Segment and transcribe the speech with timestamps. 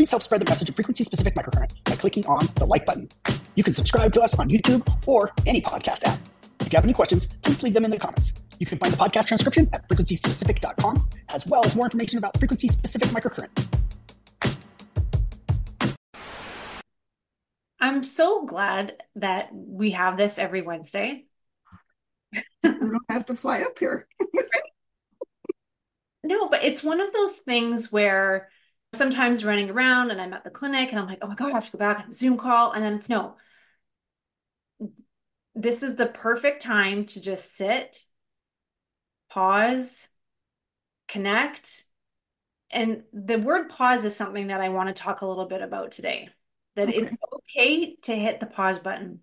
[0.00, 3.06] please help spread the message of frequency specific microcurrent by clicking on the like button.
[3.54, 6.18] You can subscribe to us on YouTube or any podcast app.
[6.60, 8.32] If you have any questions, please leave them in the comments.
[8.58, 12.68] You can find the podcast transcription at frequencyspecific.com, as well as more information about frequency
[12.68, 13.50] specific microcurrent.
[17.78, 21.26] I'm so glad that we have this every Wednesday.
[22.32, 24.08] we don't have to fly up here.
[26.24, 28.48] no, but it's one of those things where
[28.92, 31.52] sometimes running around and I'm at the clinic and I'm like, oh my God, I
[31.52, 32.72] have to go back on Zoom call.
[32.72, 33.36] And then it's no,
[35.54, 38.02] this is the perfect time to just sit,
[39.30, 40.08] pause,
[41.08, 41.84] connect.
[42.70, 45.92] And the word pause is something that I want to talk a little bit about
[45.92, 46.28] today
[46.76, 46.98] that okay.
[46.98, 49.20] it's okay to hit the pause button.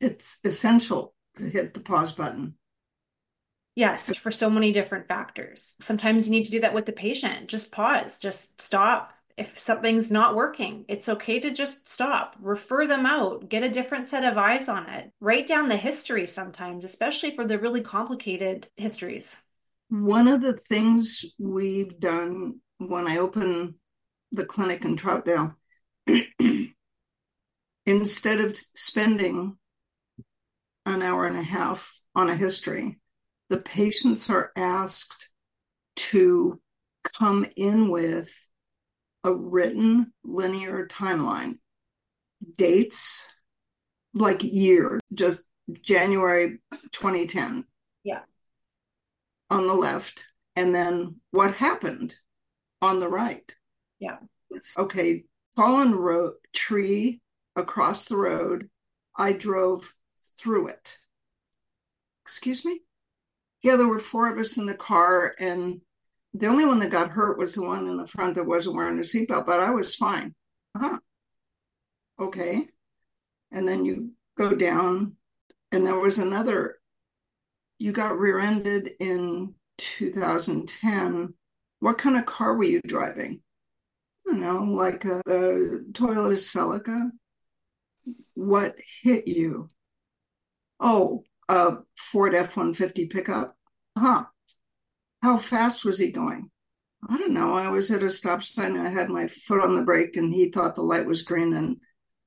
[0.00, 2.54] It's essential to hit the pause button.
[3.80, 5.74] Yes, for so many different factors.
[5.80, 7.48] Sometimes you need to do that with the patient.
[7.48, 9.14] Just pause, just stop.
[9.38, 14.06] If something's not working, it's okay to just stop, refer them out, get a different
[14.06, 15.10] set of eyes on it.
[15.18, 19.38] Write down the history sometimes, especially for the really complicated histories.
[19.88, 23.76] One of the things we've done when I open
[24.30, 25.54] the clinic in Troutdale
[27.86, 29.56] instead of spending
[30.84, 32.99] an hour and a half on a history,
[33.50, 35.28] the patients are asked
[35.96, 36.60] to
[37.02, 38.32] come in with
[39.24, 41.58] a written linear timeline,
[42.56, 43.26] dates,
[44.14, 45.42] like year, just
[45.82, 46.60] January
[46.92, 47.64] 2010.
[48.04, 48.20] Yeah.
[49.50, 52.14] On the left, and then what happened
[52.80, 53.54] on the right.
[53.98, 54.18] Yeah.
[54.78, 55.24] okay,
[55.56, 57.20] fallen road tree
[57.56, 58.70] across the road.
[59.16, 59.92] I drove
[60.38, 60.98] through it.
[62.24, 62.80] Excuse me?
[63.62, 65.80] Yeah, there were four of us in the car, and
[66.32, 68.98] the only one that got hurt was the one in the front that wasn't wearing
[68.98, 70.34] a seatbelt, but I was fine.
[70.74, 70.98] Uh-huh.
[72.18, 72.68] Okay.
[73.50, 75.16] And then you go down,
[75.72, 76.78] and there was another.
[77.78, 81.34] You got rear ended in 2010.
[81.80, 83.40] What kind of car were you driving?
[84.26, 87.10] I don't know, like a, a Toyota Celica.
[88.34, 89.68] What hit you?
[90.78, 93.56] Oh, a Ford F 150 pickup.
[93.98, 94.24] Huh.
[95.20, 96.50] How fast was he going?
[97.08, 97.54] I don't know.
[97.54, 100.50] I was at a stop sign I had my foot on the brake and he
[100.50, 101.52] thought the light was green.
[101.52, 101.78] And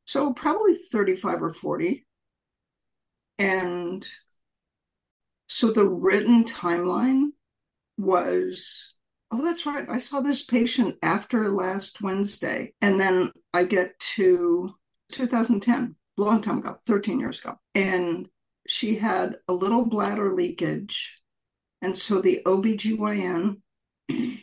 [0.05, 2.05] so probably 35 or 40.
[3.39, 4.05] And
[5.47, 7.29] so the written timeline
[7.97, 8.93] was
[9.31, 9.89] oh, that's right.
[9.89, 12.73] I saw this patient after last Wednesday.
[12.81, 14.75] And then I get to
[15.11, 17.55] 2010, long time ago, 13 years ago.
[17.73, 18.27] And
[18.67, 21.21] she had a little bladder leakage.
[21.81, 23.61] And so the OBGYN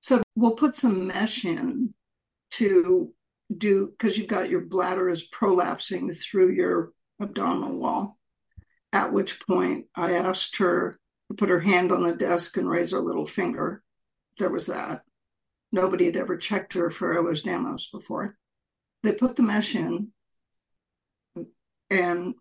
[0.00, 1.94] said, we'll put some mesh in
[2.52, 3.14] to
[3.56, 8.18] do, because you've got your bladder is prolapsing through your abdominal wall.
[8.92, 10.98] At which point I asked her
[11.30, 13.82] to put her hand on the desk and raise her little finger.
[14.38, 15.02] There was that.
[15.70, 18.36] Nobody had ever checked her for Ehlers-Danlos before.
[19.02, 20.12] They put the mesh in
[21.92, 22.34] and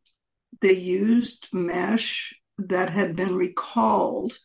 [0.62, 4.38] they used mesh that had been recalled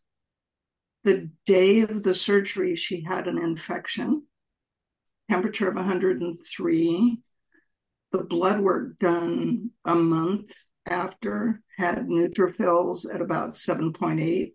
[1.04, 2.74] the day of the surgery.
[2.74, 4.24] She had an infection,
[5.30, 7.18] temperature of 103,
[8.12, 10.52] the blood work done a month
[10.86, 14.54] after had neutrophils at about 7.8,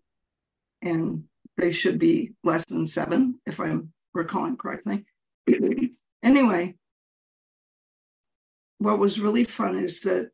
[0.80, 1.24] and
[1.56, 5.04] they should be less than seven, if I'm recalling correctly.
[6.22, 6.74] anyway,
[8.78, 10.30] what was really fun is that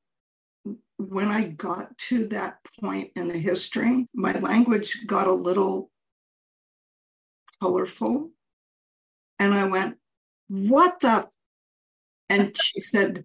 [0.99, 5.91] when I got to that point in the history, my language got a little
[7.63, 8.31] colorful.
[9.39, 9.97] And I went,
[10.49, 11.29] What the?
[12.29, 13.25] And she said,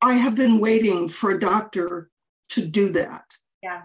[0.00, 2.10] I have been waiting for a doctor
[2.50, 3.24] to do that.
[3.62, 3.82] Yeah.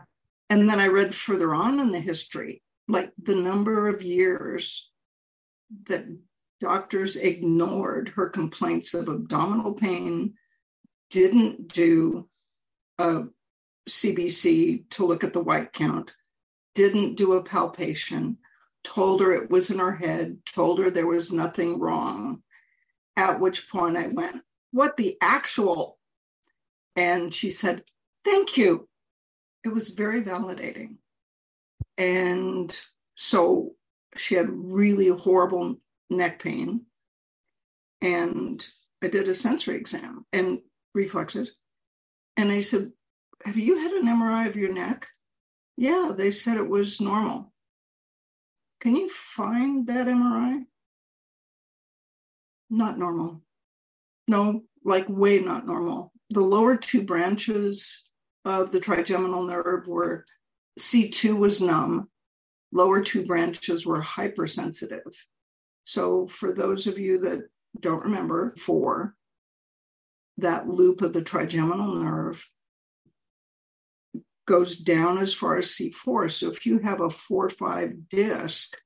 [0.49, 4.91] And then I read further on in the history, like the number of years
[5.85, 6.05] that
[6.59, 10.35] doctors ignored her complaints of abdominal pain,
[11.09, 12.27] didn't do
[12.99, 13.23] a
[13.89, 16.13] CBC to look at the white count,
[16.73, 18.37] didn't do a palpation,
[18.83, 22.41] told her it was in her head, told her there was nothing wrong.
[23.17, 25.97] At which point I went, What the actual?
[26.95, 27.83] And she said,
[28.23, 28.87] Thank you.
[29.63, 30.97] It was very validating.
[31.97, 32.77] And
[33.15, 33.75] so
[34.15, 35.77] she had really horrible
[36.09, 36.85] neck pain.
[38.01, 38.65] And
[39.01, 40.59] I did a sensory exam and
[40.93, 41.51] reflexes.
[42.37, 42.91] And I said,
[43.45, 45.07] Have you had an MRI of your neck?
[45.77, 47.51] Yeah, they said it was normal.
[48.79, 50.65] Can you find that MRI?
[52.69, 53.41] not normal.
[54.27, 56.11] No, like way not normal.
[56.29, 58.07] The lower two branches
[58.43, 60.25] of the trigeminal nerve were
[60.79, 62.09] C2 was numb,
[62.71, 65.03] lower two branches were hypersensitive.
[65.85, 67.43] So, for those of you that
[67.79, 69.15] don't remember, four,
[70.37, 72.49] that loop of the trigeminal nerve
[74.47, 76.31] goes down as far as C4.
[76.31, 78.77] So, if you have a 4 5 disc,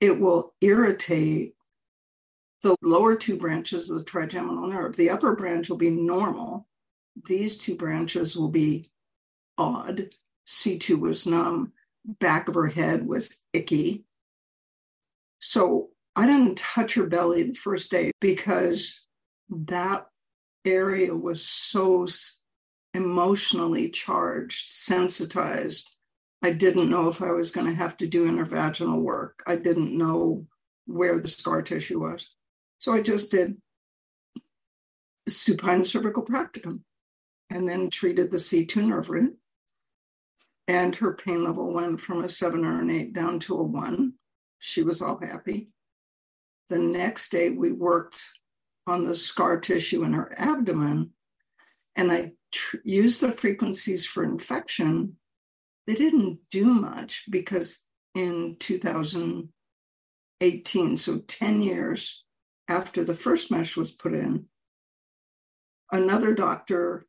[0.00, 1.54] it will irritate
[2.62, 4.96] the lower two branches of the trigeminal nerve.
[4.96, 6.66] The upper branch will be normal.
[7.26, 8.90] These two branches will be
[9.58, 10.10] odd.
[10.46, 11.72] C2 was numb,
[12.04, 14.04] back of her head was icky.
[15.38, 19.06] So I didn't touch her belly the first day because
[19.50, 20.06] that
[20.66, 22.06] area was so
[22.94, 25.90] emotionally charged, sensitized.
[26.42, 29.42] I didn't know if I was going to have to do intervaginal work.
[29.46, 30.46] I didn't know
[30.86, 32.30] where the scar tissue was.
[32.78, 33.56] So I just did
[35.28, 36.80] supine cervical practicum
[37.50, 39.36] and then treated the C2 nerve root
[40.68, 44.14] and her pain level went from a seven or an eight down to a one.
[44.58, 45.68] She was all happy.
[46.68, 48.20] The next day, we worked
[48.86, 51.10] on the scar tissue in her abdomen,
[51.96, 55.16] and I tr- used the frequencies for infection.
[55.86, 57.82] They didn't do much because
[58.14, 62.24] in 2018, so 10 years
[62.68, 64.46] after the first mesh was put in,
[65.92, 67.06] another doctor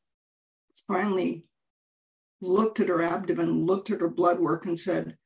[0.87, 1.45] finally
[2.41, 5.17] looked at her abdomen, looked at her blood work, and said,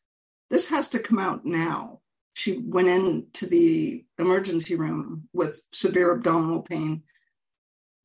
[0.49, 2.00] This has to come out now.
[2.33, 7.03] She went into the emergency room with severe abdominal pain,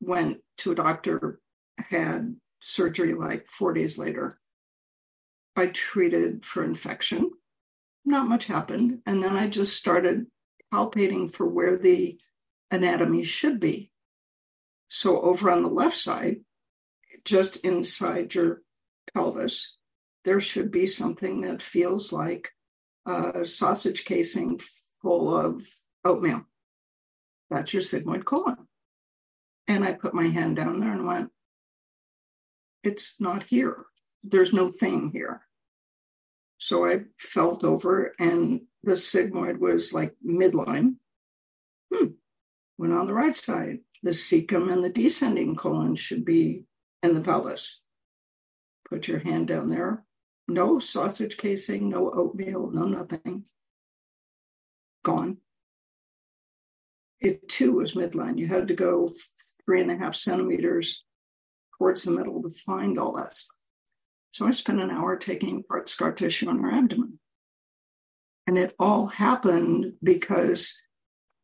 [0.01, 1.39] went to a doctor,
[1.77, 4.39] had surgery like four days later.
[5.55, 7.31] I treated for infection.
[8.05, 8.99] Not much happened.
[9.05, 10.27] And then I just started
[10.73, 12.19] palpating for where the
[12.69, 13.91] anatomy should be.
[14.89, 16.37] So, over on the left side,
[17.25, 18.61] just inside your
[19.13, 19.77] pelvis,
[20.23, 22.51] there should be something that feels like
[23.07, 24.59] a sausage casing
[25.01, 25.63] full of
[26.03, 26.43] oatmeal.
[27.49, 28.67] That's your sigmoid colon.
[29.67, 31.31] And I put my hand down there and went,
[32.83, 33.85] it's not here.
[34.23, 35.41] There's no thing here.
[36.57, 40.95] So I felt over, and the sigmoid was like midline.
[41.93, 42.07] Hmm.
[42.77, 43.79] Went on the right side.
[44.03, 46.65] The cecum and the descending colon should be
[47.03, 47.79] in the pelvis.
[48.89, 50.03] Put your hand down there.
[50.47, 53.43] No sausage casing, no oatmeal, no nothing.
[55.03, 55.37] Gone.
[57.19, 58.37] It too was midline.
[58.37, 59.09] You had to go
[59.65, 61.03] three and a half centimeters
[61.77, 63.55] towards the middle to find all that stuff.
[64.31, 67.19] So I spent an hour taking apart scar tissue on her abdomen.
[68.45, 70.79] And it all happened because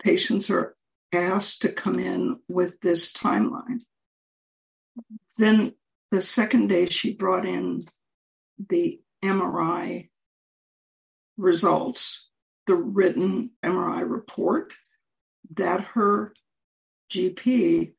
[0.02, 0.76] patients are
[1.12, 3.82] asked to come in with this timeline.
[5.38, 5.74] Then
[6.12, 7.86] the second day she brought in
[8.70, 10.10] the MRI
[11.38, 12.30] results,
[12.68, 14.74] the written MRI report
[15.56, 16.34] that her
[17.12, 17.94] GP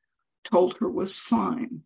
[0.45, 1.83] told her was fine.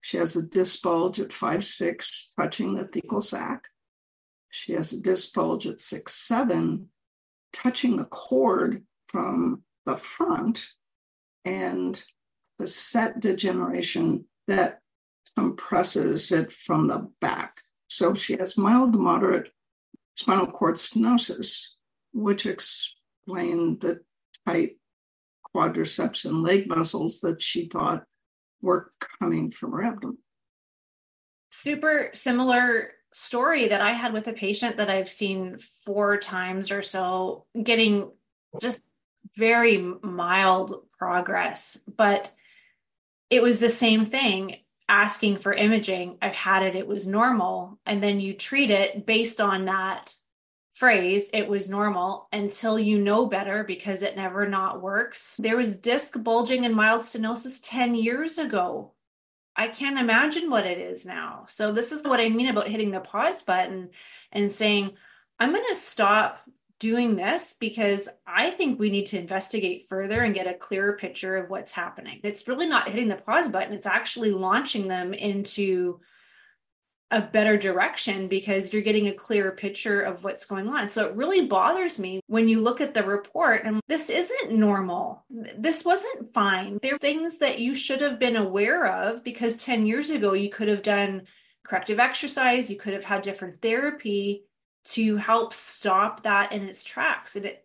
[0.00, 3.68] She has a disc bulge at five six, touching the thecal sac.
[4.48, 6.88] She has a disc bulge at six seven,
[7.52, 10.70] touching the cord from the front,
[11.44, 12.02] and
[12.58, 14.79] facet degeneration that
[15.36, 17.62] compresses it from the back.
[17.88, 19.50] So she has mild to moderate
[20.16, 21.66] spinal cord stenosis,
[22.12, 24.00] which explained the
[24.46, 24.76] tight
[25.54, 28.04] quadriceps and leg muscles that she thought
[28.62, 30.18] were coming from her abdomen.
[31.50, 36.82] Super similar story that I had with a patient that I've seen four times or
[36.82, 38.10] so, getting
[38.60, 38.82] just
[39.36, 41.78] very mild progress.
[41.96, 42.30] But
[43.30, 44.58] it was the same thing
[44.90, 47.78] asking for imaging, I've had it, it was normal.
[47.86, 50.14] And then you treat it based on that
[50.74, 55.36] phrase, it was normal until you know better because it never not works.
[55.38, 58.92] There was disc bulging and mild stenosis 10 years ago.
[59.54, 61.44] I can't imagine what it is now.
[61.48, 63.90] So, this is what I mean about hitting the pause button
[64.32, 64.92] and saying,
[65.38, 66.40] I'm going to stop
[66.80, 71.36] doing this because I think we need to investigate further and get a clearer picture
[71.36, 72.20] of what's happening.
[72.24, 76.00] It's really not hitting the pause button, it's actually launching them into
[77.12, 80.88] a better direction because you're getting a clearer picture of what's going on.
[80.88, 85.24] So it really bothers me when you look at the report and this isn't normal.
[85.28, 86.78] This wasn't fine.
[86.82, 90.50] There are things that you should have been aware of because 10 years ago you
[90.50, 91.22] could have done
[91.64, 94.44] corrective exercise, you could have had different therapy
[94.82, 97.36] to help stop that in its tracks.
[97.36, 97.64] And it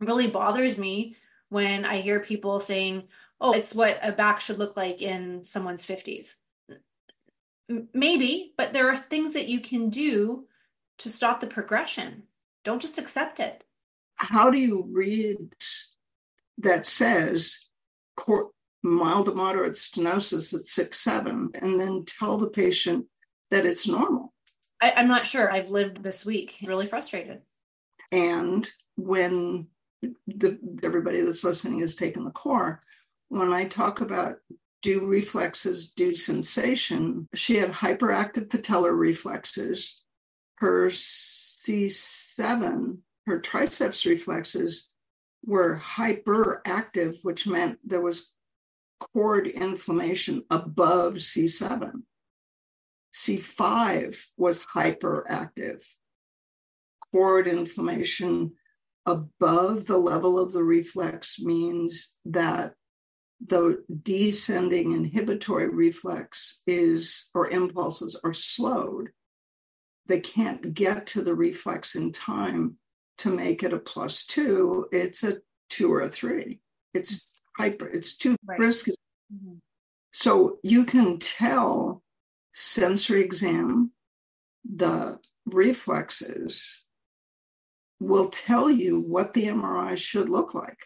[0.00, 1.16] really bothers me
[1.48, 3.04] when I hear people saying,
[3.40, 6.36] oh, it's what a back should look like in someone's 50s.
[7.92, 10.46] Maybe, but there are things that you can do
[10.98, 12.24] to stop the progression.
[12.64, 13.64] Don't just accept it.
[14.16, 15.54] How do you read
[16.58, 17.66] that says
[18.82, 23.06] mild to moderate stenosis at six, seven, and then tell the patient
[23.50, 24.31] that it's normal?
[24.82, 25.50] I, I'm not sure.
[25.50, 27.42] I've lived this week really frustrated.
[28.10, 29.68] And when
[30.26, 32.82] the, everybody that's listening has taken the core,
[33.28, 34.38] when I talk about
[34.82, 40.02] do reflexes do sensation, she had hyperactive patellar reflexes.
[40.56, 44.88] Her C7, her triceps reflexes
[45.46, 48.32] were hyperactive, which meant there was
[48.98, 52.01] cord inflammation above C7.
[53.14, 55.82] C5 was hyperactive.
[57.10, 58.52] Cord inflammation
[59.06, 62.74] above the level of the reflex means that
[63.44, 69.10] the descending inhibitory reflex is or impulses are slowed
[70.06, 72.76] they can't get to the reflex in time
[73.18, 75.38] to make it a plus two it's a
[75.70, 76.60] two or a three
[76.94, 78.58] it's hyper it's too right.
[78.58, 79.54] brisk mm-hmm.
[80.12, 82.01] so you can tell
[82.52, 83.90] sensory exam
[84.64, 86.84] the reflexes
[88.00, 90.78] will tell you what the mri should look like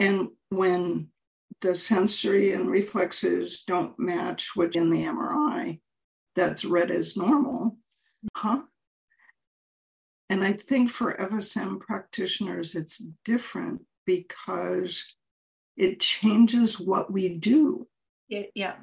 [0.00, 1.08] and when
[1.60, 5.80] the sensory and reflexes don't match what's in the MRI
[6.36, 7.76] that's read as normal.
[8.36, 8.62] Huh?
[10.30, 15.14] And I think for FSM practitioners, it's different because
[15.76, 17.88] it changes what we do.
[18.28, 18.76] Yeah.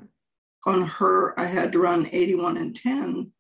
[0.66, 3.32] On her, I had to run 81 and 10,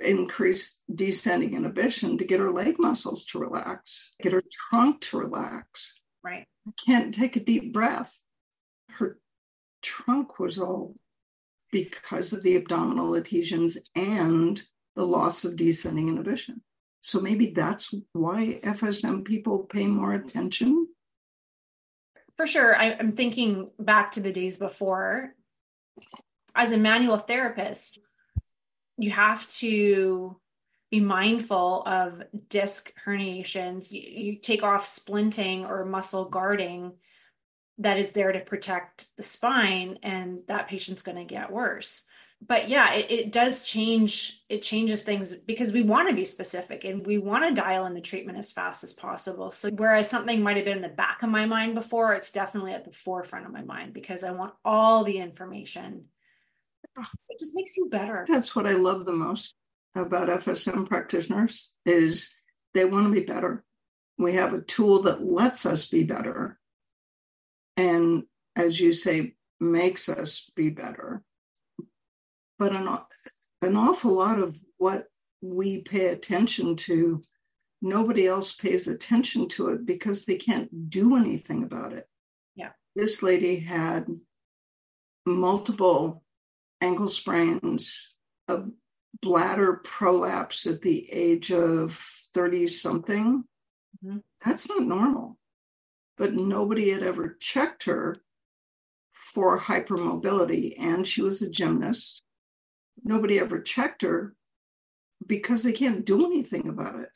[0.00, 6.00] increase descending inhibition to get her leg muscles to relax, get her trunk to relax.
[6.22, 6.46] Right.
[6.66, 8.22] I can't take a deep breath
[8.92, 9.18] her
[9.82, 10.94] trunk was all
[11.70, 14.62] because of the abdominal adhesions and
[14.94, 16.62] the loss of descending inhibition.
[17.00, 20.88] So maybe that's why FSM people pay more attention.
[22.36, 22.76] For sure.
[22.76, 25.34] I, am thinking back to the days before.
[26.54, 27.98] As a manual therapist,
[28.98, 30.36] you have to
[30.90, 33.90] be mindful of disc herniations.
[33.90, 36.92] You, you take off splinting or muscle guarding
[37.78, 42.04] that is there to protect the spine and that patient's going to get worse
[42.46, 46.84] but yeah it, it, does change it changes things because we want to be specific
[46.84, 50.42] and we want to dial in the treatment as fast as possible so whereas something
[50.42, 53.46] might have been in the back of my mind before it's definitely at the forefront
[53.46, 56.04] of my mind because i want all the information
[57.28, 59.56] it just makes you better that's what i love the most
[59.94, 62.30] about fsm practitioners is
[62.74, 63.64] they want to be better
[64.18, 66.58] we have a tool that lets us be better
[67.76, 68.24] and
[68.56, 71.22] as you say, makes us be better.
[72.58, 72.88] But an,
[73.62, 75.06] an awful lot of what
[75.40, 77.22] we pay attention to,
[77.80, 82.06] nobody else pays attention to it because they can't do anything about it.
[82.54, 82.70] Yeah.
[82.94, 84.06] This lady had
[85.26, 86.22] multiple
[86.82, 88.14] ankle sprains,
[88.48, 88.64] a
[89.22, 91.92] bladder prolapse at the age of
[92.34, 93.44] 30 something.
[94.04, 94.18] Mm-hmm.
[94.44, 95.38] That's not normal
[96.22, 98.16] but nobody had ever checked her
[99.12, 100.74] for hypermobility.
[100.78, 102.22] And she was a gymnast.
[103.02, 104.34] Nobody ever checked her
[105.26, 107.08] because they can't do anything about it.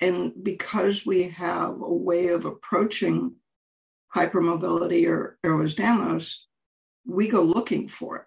[0.00, 3.36] And because we have a way of approaching
[4.14, 6.38] hypermobility or Ehlers-Danlos,
[7.06, 8.24] we go looking for it.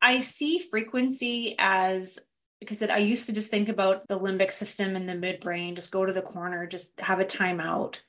[0.00, 2.18] I see frequency as
[2.60, 6.04] because I used to just think about the limbic system and the midbrain, just go
[6.04, 8.00] to the corner, just have a timeout.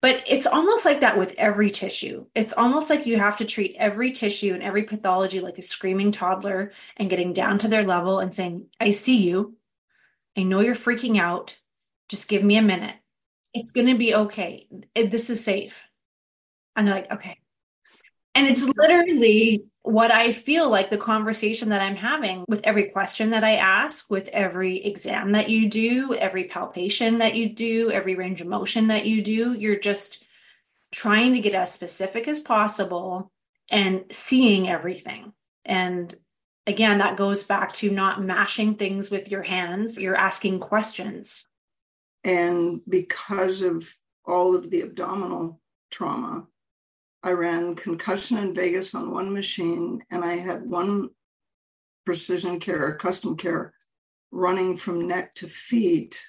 [0.00, 2.26] But it's almost like that with every tissue.
[2.34, 6.10] It's almost like you have to treat every tissue and every pathology like a screaming
[6.10, 9.56] toddler and getting down to their level and saying, I see you.
[10.36, 11.54] I know you're freaking out.
[12.08, 12.96] Just give me a minute.
[13.54, 14.66] It's going to be okay.
[14.96, 15.80] This is safe.
[16.74, 17.38] And they're like, okay.
[18.34, 18.72] And it's mm-hmm.
[18.76, 23.56] literally what I feel like the conversation that I'm having with every question that I
[23.56, 28.46] ask, with every exam that you do, every palpation that you do, every range of
[28.46, 30.24] motion that you do, you're just
[30.92, 33.32] trying to get as specific as possible
[33.70, 35.32] and seeing everything.
[35.64, 36.14] And
[36.66, 41.48] again, that goes back to not mashing things with your hands, you're asking questions.
[42.22, 43.92] And because of
[44.24, 45.60] all of the abdominal
[45.90, 46.46] trauma,
[47.22, 51.10] I ran concussion in Vegas on one machine, and I had one
[52.04, 53.74] precision care, custom care,
[54.32, 56.20] running from neck to feet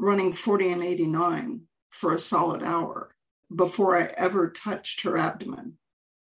[0.00, 3.14] running 40 and 89 for a solid hour
[3.54, 5.74] before I ever touched her abdomen.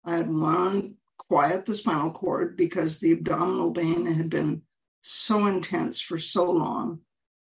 [0.05, 4.63] I had one quiet the spinal cord because the abdominal pain had been
[5.03, 7.01] so intense for so long.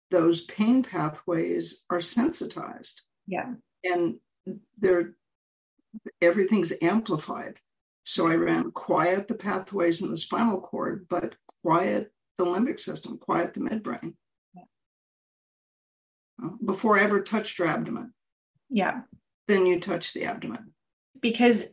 [0.10, 3.04] Those pain pathways are sensitized.
[3.28, 3.54] Yeah.
[3.84, 4.16] And
[4.80, 5.16] they're
[6.22, 7.60] everything's amplified.
[8.04, 13.18] So I ran quiet the pathways in the spinal cord, but quiet the limbic system,
[13.18, 14.14] quiet the midbrain.
[14.54, 14.64] Yeah.
[16.64, 18.14] Before I ever touched your abdomen.
[18.70, 19.02] Yeah.
[19.48, 20.74] Then you touch the abdomen.
[21.20, 21.66] Because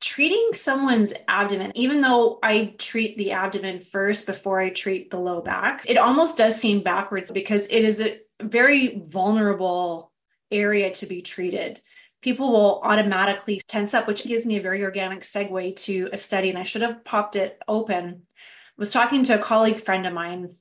[0.00, 5.40] treating someone's abdomen, even though I treat the abdomen first before I treat the low
[5.40, 10.12] back, it almost does seem backwards because it is a very vulnerable
[10.50, 11.80] area to be treated
[12.24, 16.48] people will automatically tense up, which gives me a very organic segue to a study.
[16.48, 18.22] And I should have popped it open.
[18.34, 20.54] I was talking to a colleague friend of mine,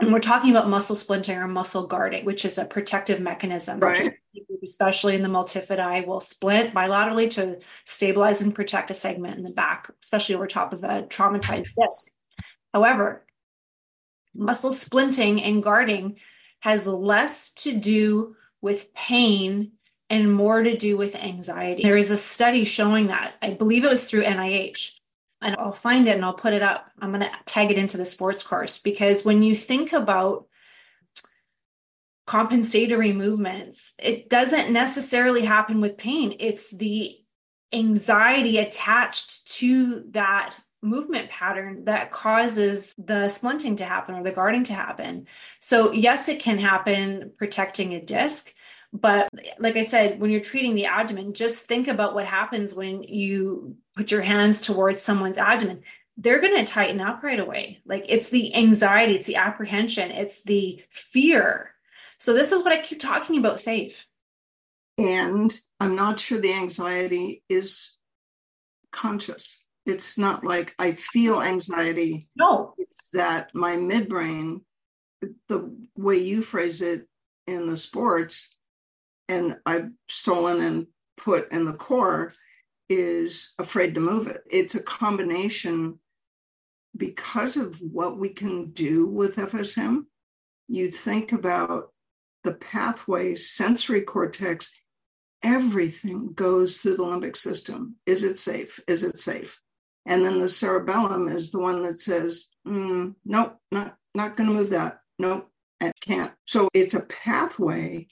[0.00, 3.80] and we're talking about muscle splinting or muscle guarding, which is a protective mechanism.
[3.80, 4.14] Right.
[4.62, 9.52] Especially in the multifidi, will splint bilaterally to stabilize and protect a segment in the
[9.52, 12.10] back, especially over top of a traumatized disc.
[12.72, 13.26] However,
[14.34, 16.16] muscle splinting and guarding
[16.60, 19.72] has less to do with pain
[20.10, 21.82] and more to do with anxiety.
[21.82, 23.34] There is a study showing that.
[23.42, 24.92] I believe it was through NIH.
[25.40, 26.90] And I'll find it and I'll put it up.
[27.00, 30.46] I'm going to tag it into the sports course because when you think about
[32.26, 36.36] compensatory movements, it doesn't necessarily happen with pain.
[36.40, 37.16] It's the
[37.72, 44.64] anxiety attached to that movement pattern that causes the splinting to happen or the guarding
[44.64, 45.26] to happen.
[45.60, 48.52] So, yes, it can happen protecting a disc,
[48.92, 49.28] but
[49.58, 53.76] like I said, when you're treating the abdomen, just think about what happens when you
[53.94, 55.80] put your hands towards someone's abdomen.
[56.16, 57.80] They're going to tighten up right away.
[57.84, 61.72] Like it's the anxiety, it's the apprehension, it's the fear.
[62.18, 64.06] So, this is what I keep talking about safe.
[64.96, 67.94] And I'm not sure the anxiety is
[68.90, 69.62] conscious.
[69.86, 72.28] It's not like I feel anxiety.
[72.34, 72.74] No.
[72.78, 74.62] It's that my midbrain,
[75.48, 77.06] the way you phrase it
[77.46, 78.56] in the sports,
[79.28, 80.86] and I've stolen and
[81.16, 82.32] put in the core
[82.88, 84.42] is afraid to move it.
[84.50, 85.98] It's a combination
[86.96, 90.04] because of what we can do with FSM.
[90.68, 91.92] You think about
[92.44, 94.72] the pathways, sensory cortex,
[95.42, 97.96] everything goes through the limbic system.
[98.06, 98.80] Is it safe?
[98.88, 99.60] Is it safe?
[100.06, 104.54] And then the cerebellum is the one that says, mm, nope, not, not going to
[104.54, 105.00] move that.
[105.18, 106.32] Nope, I can't.
[106.46, 108.08] So it's a pathway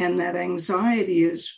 [0.00, 1.52] and that anxiety is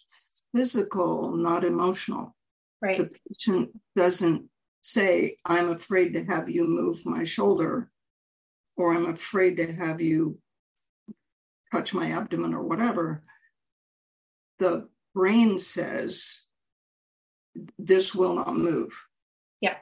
[0.54, 2.36] physical, not emotional.
[2.82, 2.98] Right.
[2.98, 4.50] The patient doesn't
[4.82, 7.88] say, I'm afraid to have you move my shoulder,
[8.76, 10.38] or I'm afraid to have you
[11.70, 13.22] touch my abdomen or whatever.
[14.58, 16.42] The brain says,
[17.78, 19.00] this will not move.
[19.60, 19.76] Yeah.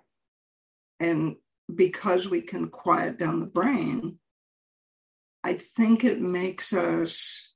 [1.00, 1.36] And
[1.74, 4.18] because we can quiet down the brain,
[5.42, 7.49] I think it makes us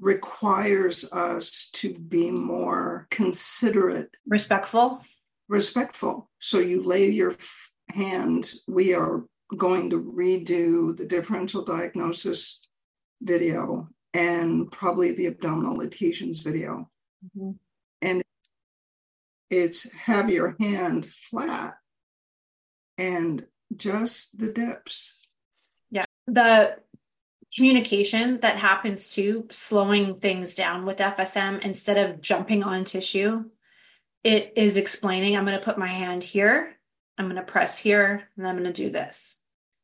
[0.00, 5.02] requires us to be more considerate, respectful.
[5.48, 6.30] Respectful.
[6.38, 7.34] So you lay your
[7.90, 9.24] hand, we are
[9.56, 12.66] going to redo the differential diagnosis
[13.22, 16.90] video and probably the abdominal adhesions video.
[17.36, 17.52] Mm-hmm.
[18.02, 18.22] And
[19.50, 21.74] it's have your hand flat
[22.98, 25.14] and just the dips.
[25.90, 26.04] Yeah.
[26.26, 26.76] The
[27.54, 33.44] communication that happens to slowing things down with FSM instead of jumping on tissue.
[34.22, 36.74] It is explaining, I'm going to put my hand here,
[37.18, 39.40] I'm going to press here, and I'm going to do this.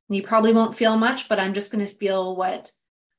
[0.09, 2.73] And you probably won't feel much, but I'm just going to feel what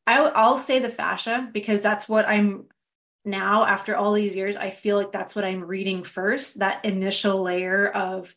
[0.07, 2.65] I, I'll say the fascia because that's what I'm
[3.23, 4.57] now after all these years.
[4.57, 8.35] I feel like that's what I'm reading first that initial layer of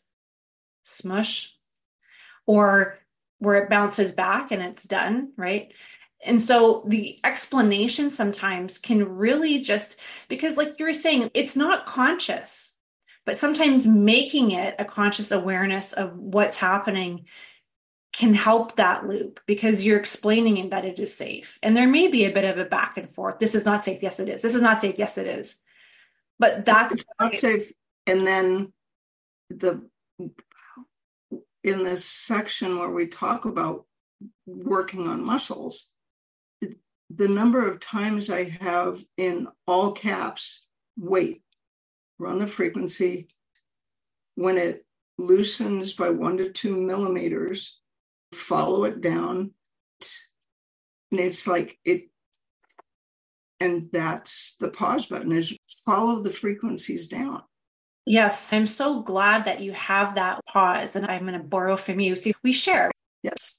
[0.83, 1.55] smush
[2.45, 2.97] or
[3.39, 5.73] where it bounces back and it's done, right?
[6.23, 9.95] And so the explanation sometimes can really just,
[10.27, 12.75] because like you were saying, it's not conscious,
[13.25, 17.25] but sometimes making it a conscious awareness of what's happening
[18.13, 21.59] can help that loop because you're explaining that it is safe.
[21.61, 23.39] And there may be a bit of a back and forth.
[23.39, 24.01] This is not safe.
[24.01, 24.41] Yes, it is.
[24.41, 24.95] This is not safe.
[24.97, 25.57] Yes, it is.
[26.39, 27.71] But that's not safe.
[28.07, 28.73] And then
[29.49, 29.87] the
[31.63, 33.85] in this section where we talk about
[34.45, 35.89] working on muscles,
[37.15, 40.65] the number of times I have in all caps,
[40.97, 41.41] wait,
[42.19, 43.27] run the frequency.
[44.35, 44.85] When it
[45.17, 47.79] loosens by one to two millimeters,
[48.33, 49.51] follow it down.
[51.11, 52.09] And it's like it,
[53.59, 57.43] and that's the pause button is follow the frequencies down.
[58.05, 61.99] Yes, I'm so glad that you have that pause, and I'm going to borrow from
[61.99, 62.15] you.
[62.15, 62.91] See, we share.
[63.23, 63.55] Yes.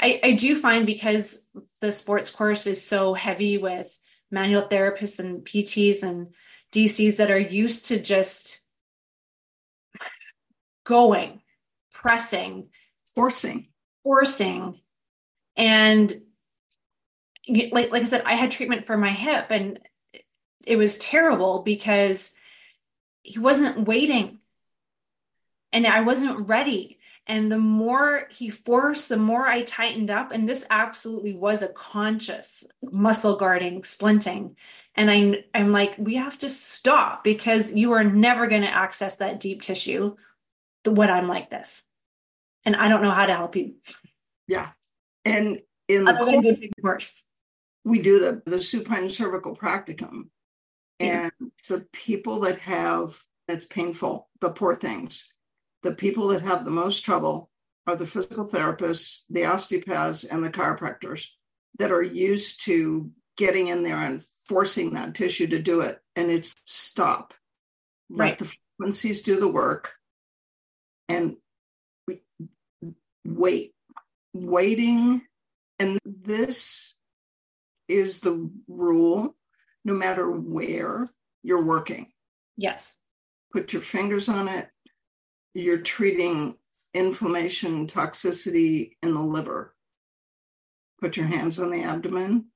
[0.00, 1.40] I, I do find because
[1.82, 3.98] the sports course is so heavy with
[4.30, 6.28] manual therapists and PTs and
[6.72, 8.62] DCs that are used to just
[10.84, 11.42] going,
[11.92, 12.68] pressing,
[13.16, 13.66] forcing,
[14.04, 14.80] forcing.
[15.56, 16.22] And
[17.48, 19.80] like, like I said, I had treatment for my hip and
[20.64, 22.32] it was terrible because
[23.24, 24.38] he wasn't waiting
[25.72, 27.00] and I wasn't ready.
[27.26, 30.32] And the more he forced, the more I tightened up.
[30.32, 34.56] And this absolutely was a conscious muscle guarding, splinting.
[34.94, 39.16] And I, I'm like, we have to stop because you are never going to access
[39.16, 40.16] that deep tissue
[40.84, 41.86] when I'm like this.
[42.64, 43.74] And I don't know how to help you.
[44.48, 44.70] Yeah.
[45.24, 47.24] And in the course, course,
[47.84, 50.28] we do the, the supine cervical practicum.
[50.98, 51.32] And
[51.68, 55.32] the people that have, it's painful, the poor things
[55.82, 57.50] the people that have the most trouble
[57.86, 61.26] are the physical therapists, the osteopaths, and the chiropractors
[61.78, 65.98] that are used to getting in there and forcing that tissue to do it.
[66.14, 67.34] And it's stop.
[68.08, 68.30] Right.
[68.30, 69.94] Let the frequencies do the work
[71.08, 71.36] and
[73.24, 73.74] wait.
[74.34, 75.22] Waiting.
[75.78, 76.94] And this
[77.88, 79.34] is the rule
[79.84, 81.10] no matter where
[81.42, 82.12] you're working.
[82.56, 82.96] Yes.
[83.52, 84.68] Put your fingers on it
[85.54, 86.56] you're treating
[86.94, 89.74] inflammation, toxicity in the liver.
[91.00, 92.46] Put your hands on the abdomen,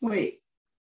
[0.00, 0.40] wait,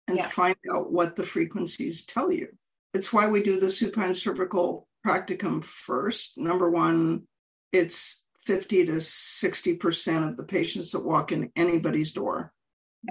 [0.07, 0.27] and yeah.
[0.27, 2.49] find out what the frequencies tell you.
[2.93, 6.37] It's why we do the supine cervical practicum first.
[6.37, 7.23] Number one,
[7.71, 12.53] it's 50 to 60% of the patients that walk in anybody's door.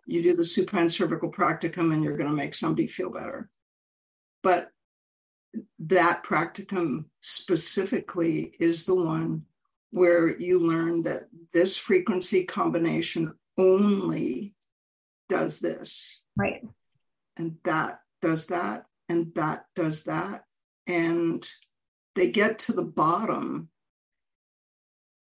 [0.07, 3.49] You do the supine cervical practicum and you're going to make somebody feel better.
[4.43, 4.71] But
[5.79, 9.43] that practicum specifically is the one
[9.91, 14.55] where you learn that this frequency combination only
[15.29, 16.25] does this.
[16.37, 16.63] Right.
[17.37, 20.45] And that does that, and that does that.
[20.87, 21.47] And
[22.15, 23.69] they get to the bottom.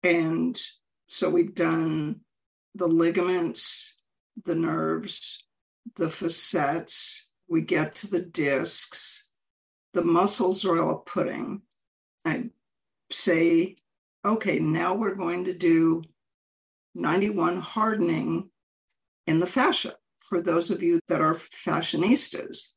[0.03, 0.59] And
[1.07, 2.21] so we've done
[2.75, 3.95] the ligaments,
[4.45, 5.43] the nerves,
[5.95, 9.26] the facets, we get to the discs,
[9.97, 11.59] the muscles are all pudding.
[12.23, 12.51] I
[13.11, 13.77] say,
[14.23, 16.03] okay, now we're going to do
[16.93, 18.51] 91 hardening
[19.25, 22.67] in the fascia for those of you that are fashionistas.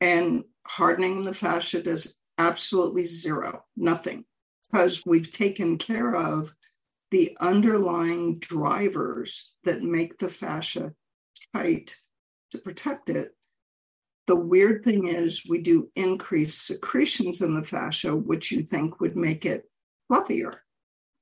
[0.00, 4.24] And hardening the fascia does absolutely zero, nothing,
[4.70, 6.50] because we've taken care of
[7.10, 10.94] the underlying drivers that make the fascia
[11.54, 11.94] tight
[12.52, 13.35] to protect it
[14.26, 19.16] the weird thing is, we do increase secretions in the fascia, which you think would
[19.16, 19.68] make it
[20.10, 20.56] fluffier,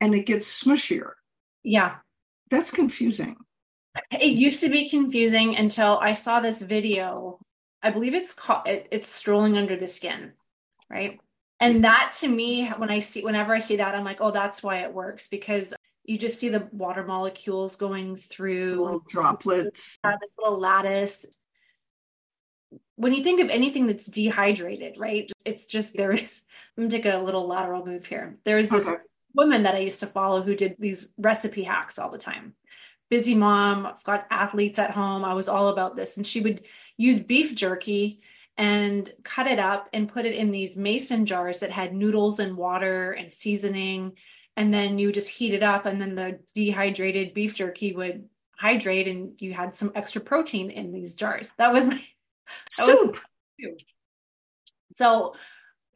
[0.00, 1.12] and it gets smushier.
[1.62, 1.96] Yeah.
[2.50, 3.36] That's confusing.
[4.10, 7.38] It used to be confusing until I saw this video.
[7.82, 10.32] I believe it's called it, it's strolling under the skin,
[10.90, 11.20] right?
[11.60, 14.62] And that to me, when I see whenever I see that, I'm like, oh, that's
[14.62, 19.96] why it works because you just see the water molecules going through little droplets.
[20.02, 21.24] This little lattice
[22.96, 25.30] when you think of anything that's dehydrated, right?
[25.44, 26.44] It's just there is.
[26.76, 28.36] I'm gonna take a little lateral move here.
[28.44, 28.98] There is this okay.
[29.34, 32.54] woman that I used to follow who did these recipe hacks all the time.
[33.10, 35.24] Busy mom, I've got athletes at home.
[35.24, 36.64] I was all about this, and she would
[36.96, 38.20] use beef jerky
[38.56, 42.56] and cut it up and put it in these mason jars that had noodles and
[42.56, 44.12] water and seasoning.
[44.56, 49.08] And then you just heat it up, and then the dehydrated beef jerky would hydrate,
[49.08, 51.52] and you had some extra protein in these jars.
[51.58, 52.00] That was my
[52.70, 53.18] soup.
[54.96, 55.34] So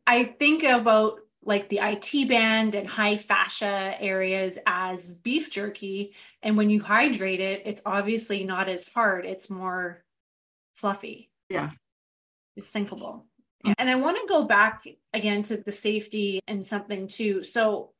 [0.06, 6.14] I think about like the IT band and high fascia areas as beef jerky.
[6.42, 10.04] And when you hydrate it, it's obviously not as hard, it's more
[10.74, 11.30] fluffy.
[11.48, 11.70] Yeah.
[12.56, 13.22] It's sinkable.
[13.76, 17.42] And I want to go back again to the safety and something too.
[17.42, 17.92] So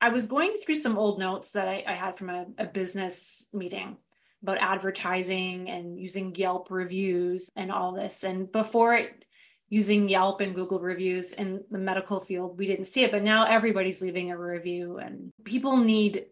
[0.00, 3.48] I was going through some old notes that I, I had from a, a business
[3.52, 3.96] meeting
[4.42, 8.24] about advertising and using Yelp reviews and all this.
[8.24, 9.24] And before it,
[9.68, 13.44] using Yelp and Google reviews in the medical field, we didn't see it, but now
[13.44, 16.26] everybody's leaving a review and people need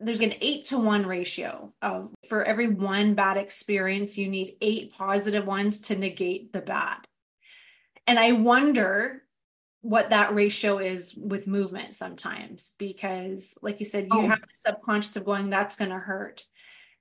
[0.00, 4.92] there's an eight to one ratio of for every one bad experience, you need eight
[4.92, 6.98] positive ones to negate the bad.
[8.06, 9.22] And I wonder
[9.80, 14.26] what that ratio is with movement sometimes because like you said you oh.
[14.26, 16.42] have the subconscious of going that's going to hurt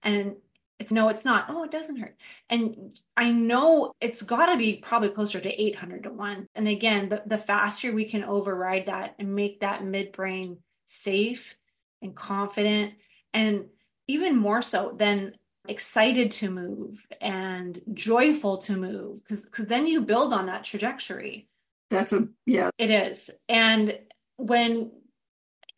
[0.04, 0.36] and
[0.80, 1.46] It's no, it's not.
[1.50, 2.18] Oh, it doesn't hurt.
[2.50, 6.48] And I know it's got to be probably closer to 800 to 1.
[6.56, 11.56] And again, the, the faster we can override that and make that midbrain safe
[12.02, 12.94] and confident,
[13.34, 13.66] and
[14.08, 15.36] even more so than
[15.68, 21.48] excited to move and joyful to move, because then you build on that trajectory.
[21.90, 22.72] That's a, yeah.
[22.78, 23.30] It is.
[23.48, 23.98] And
[24.36, 24.92] when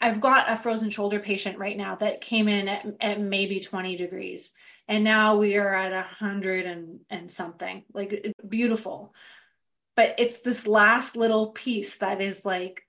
[0.01, 3.95] I've got a frozen shoulder patient right now that came in at, at maybe 20
[3.95, 4.53] degrees
[4.87, 9.13] and now we are at a hundred and and something like beautiful.
[9.95, 12.83] But it's this last little piece that is like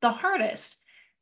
[0.00, 0.76] the hardest.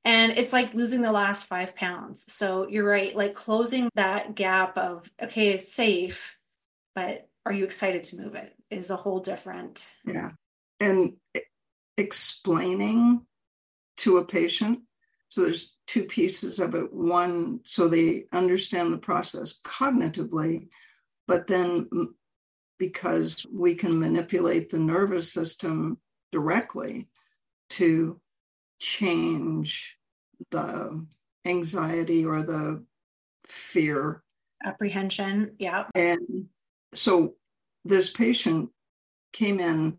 [0.07, 2.31] And it's like losing the last five pounds.
[2.33, 6.37] So you're right like closing that gap of okay it's safe
[6.95, 10.31] but are you excited to move it is a whole different yeah.
[10.81, 11.15] And
[11.97, 13.23] explaining
[13.99, 14.81] to a patient
[15.35, 16.93] so there's two pieces of it.
[16.93, 20.69] One, so they understand the process cognitively,
[21.27, 21.89] but then
[22.79, 25.99] because we can manipulate the nervous system
[26.31, 27.09] directly
[27.71, 28.21] to
[28.79, 29.99] change
[30.53, 31.05] the
[31.45, 32.85] anxiety or the
[33.45, 34.23] fear.
[34.65, 35.87] Apprehension yeah.
[35.97, 36.47] And
[36.95, 37.35] so
[37.85, 38.71] this patient
[39.33, 39.99] came in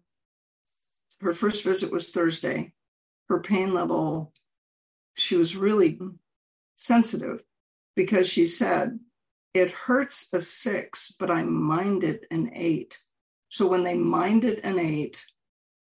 [1.20, 2.72] her first visit was thursday.
[3.28, 4.32] Her pain level
[5.16, 6.00] she was really
[6.76, 7.42] sensitive
[7.96, 9.00] because she said,
[9.54, 13.00] It hurts a six, but I minded an eight.
[13.50, 15.26] So when they minded an eight,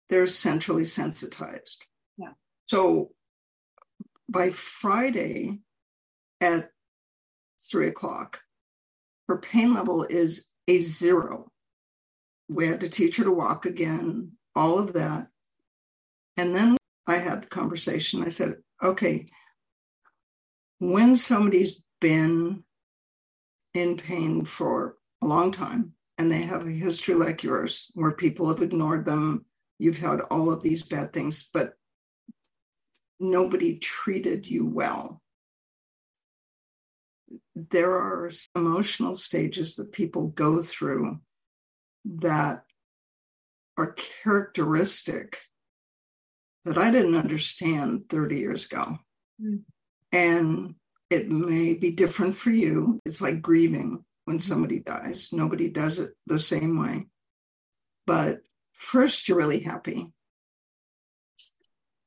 [0.09, 1.85] they're centrally sensitized.
[2.17, 2.33] Yeah.
[2.67, 3.11] So
[4.27, 5.59] by Friday
[6.41, 6.71] at
[7.59, 8.41] three o'clock,
[9.27, 11.51] her pain level is a zero.
[12.47, 15.27] We had to teach her to walk again, all of that.
[16.37, 18.23] And then I had the conversation.
[18.23, 19.25] I said, okay,
[20.79, 22.63] when somebody's been
[23.73, 28.47] in pain for a long time and they have a history like yours where people
[28.47, 29.45] have ignored them,
[29.77, 31.73] you've had all of these bad things, but
[33.19, 35.21] nobody treated you well.
[37.55, 41.19] There are emotional stages that people go through
[42.05, 42.63] that
[43.77, 45.39] are characteristic
[46.65, 48.97] that I didn't understand 30 years ago.
[49.41, 49.61] Mm.
[50.11, 50.75] And
[51.09, 52.99] it may be different for you.
[53.05, 55.29] It's like grieving when somebody dies.
[55.33, 57.07] Nobody does it the same way.
[58.05, 58.41] But
[58.73, 60.11] first, you're really happy.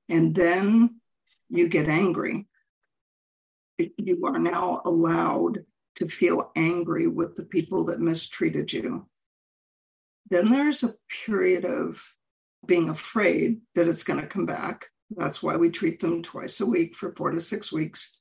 [0.08, 1.00] And then
[1.48, 2.46] you get angry.
[3.78, 5.64] You are now allowed
[5.96, 9.06] to feel angry with the people that mistreated you.
[10.30, 10.94] Then there's a
[11.26, 12.02] period of
[12.66, 14.86] being afraid that it's going to come back.
[15.10, 18.18] That's why we treat them twice a week for four to six weeks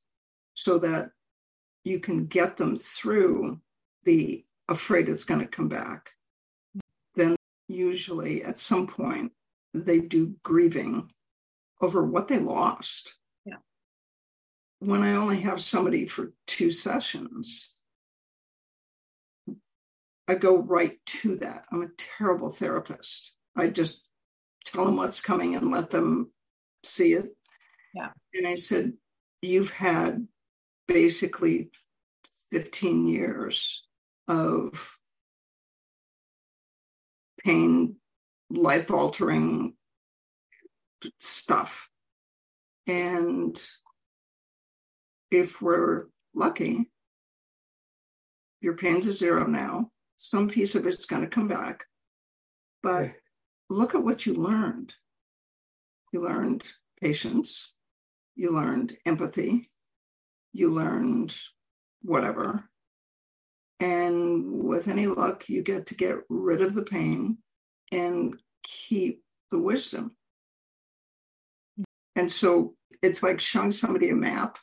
[0.54, 1.12] so that
[1.84, 3.60] you can get them through
[4.04, 6.12] the afraid it's going to come back.
[7.16, 7.36] Then,
[7.68, 9.32] usually at some point,
[9.74, 11.10] they do grieving
[11.82, 13.16] over what they lost.
[13.46, 13.58] Yeah.
[14.80, 17.72] When I only have somebody for two sessions,
[20.28, 21.66] I go right to that.
[21.72, 23.34] I'm a terrible therapist.
[23.56, 24.08] I just
[24.72, 26.32] tell them what's coming and let them
[26.84, 27.36] see it.
[27.94, 28.10] Yeah.
[28.34, 28.94] And I said,
[29.42, 30.28] You've had
[30.88, 31.72] basically
[32.52, 33.86] 15 years
[34.28, 34.98] of
[37.44, 37.96] pain,
[38.52, 39.74] life altering
[41.20, 41.90] stuff.
[42.88, 43.60] And
[45.32, 46.06] if we're
[46.36, 46.90] lucky,
[48.62, 49.90] your pain's a zero now.
[50.16, 51.86] Some piece of it's going to come back.
[52.84, 53.12] But
[53.72, 54.94] look at what you learned.
[56.12, 56.64] You learned
[57.00, 57.72] patience,
[58.36, 59.70] you learned empathy,
[60.52, 61.36] you learned
[62.02, 62.66] whatever.
[63.80, 67.38] And with any luck, you get to get rid of the pain
[67.92, 70.16] and keep the wisdom.
[72.16, 74.60] And so it's like showing somebody a map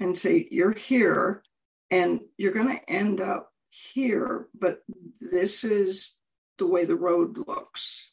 [0.00, 1.42] and say, You're here
[1.90, 4.82] and you're going to end up here, but
[5.20, 6.18] this is
[6.58, 8.10] the way the road looks.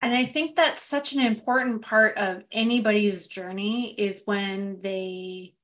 [0.00, 5.54] And I think that's such an important part of anybody's journey is when they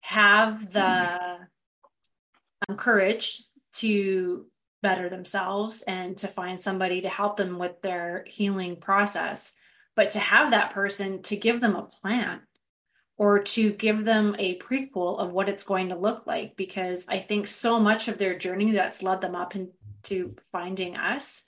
[0.00, 2.74] have the mm-hmm.
[2.74, 4.46] courage to
[4.82, 9.54] better themselves and to find somebody to help them with their healing process.
[9.94, 12.42] But to have that person to give them a plan
[13.16, 17.18] or to give them a prequel of what it's going to look like, because I
[17.18, 21.44] think so much of their journey that's led them up into finding us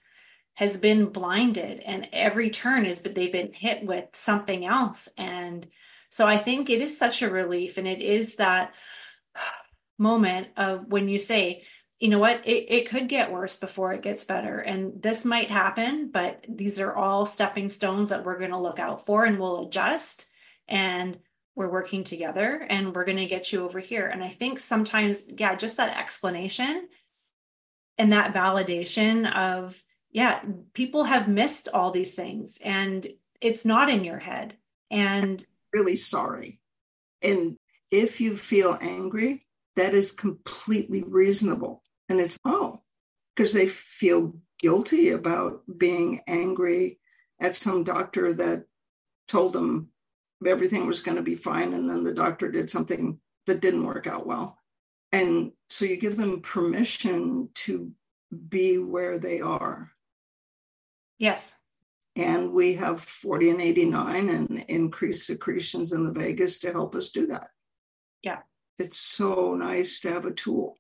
[0.59, 5.66] has been blinded and every turn is but they've been hit with something else and
[6.09, 8.73] so i think it is such a relief and it is that
[9.99, 11.62] moment of when you say,
[11.99, 14.59] you know what, it, it could get worse before it gets better.
[14.61, 18.79] And this might happen, but these are all stepping stones that we're going to look
[18.79, 20.27] out for and we'll adjust.
[20.68, 21.18] And
[21.57, 24.07] we're working together and we're going to get you over here.
[24.07, 26.88] And I think sometimes, yeah, just that explanation
[27.97, 30.40] and that validation of, yeah,
[30.73, 33.07] people have missed all these things and
[33.40, 34.57] it's not in your head.
[34.90, 36.61] And really sorry.
[37.23, 37.57] And
[37.90, 41.83] if you feel angry, that is completely reasonable.
[42.09, 42.81] And it's, oh,
[43.35, 46.99] because they feel guilty about being angry
[47.40, 48.64] at some doctor that
[49.29, 49.90] told them
[50.44, 51.75] everything was going to be fine.
[51.75, 54.59] And then the doctor did something that didn't work out well.
[55.12, 57.92] And so you give them permission to
[58.49, 59.92] be where they are.
[61.18, 61.57] Yes.
[62.16, 67.11] And we have 40 and 89 and increased secretions in the vagus to help us
[67.11, 67.50] do that.
[68.22, 68.38] Yeah.
[68.78, 70.76] It's so nice to have a tool.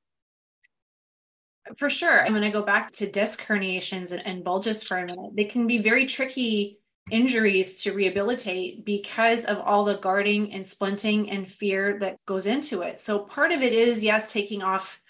[1.76, 2.24] For sure.
[2.24, 5.36] I'm going to go back to disc herniations and, and bulges for a minute.
[5.36, 6.78] They can be very tricky
[7.10, 12.82] injuries to rehabilitate because of all the guarding and splinting and fear that goes into
[12.82, 13.00] it.
[13.00, 15.00] So part of it is, yes, taking off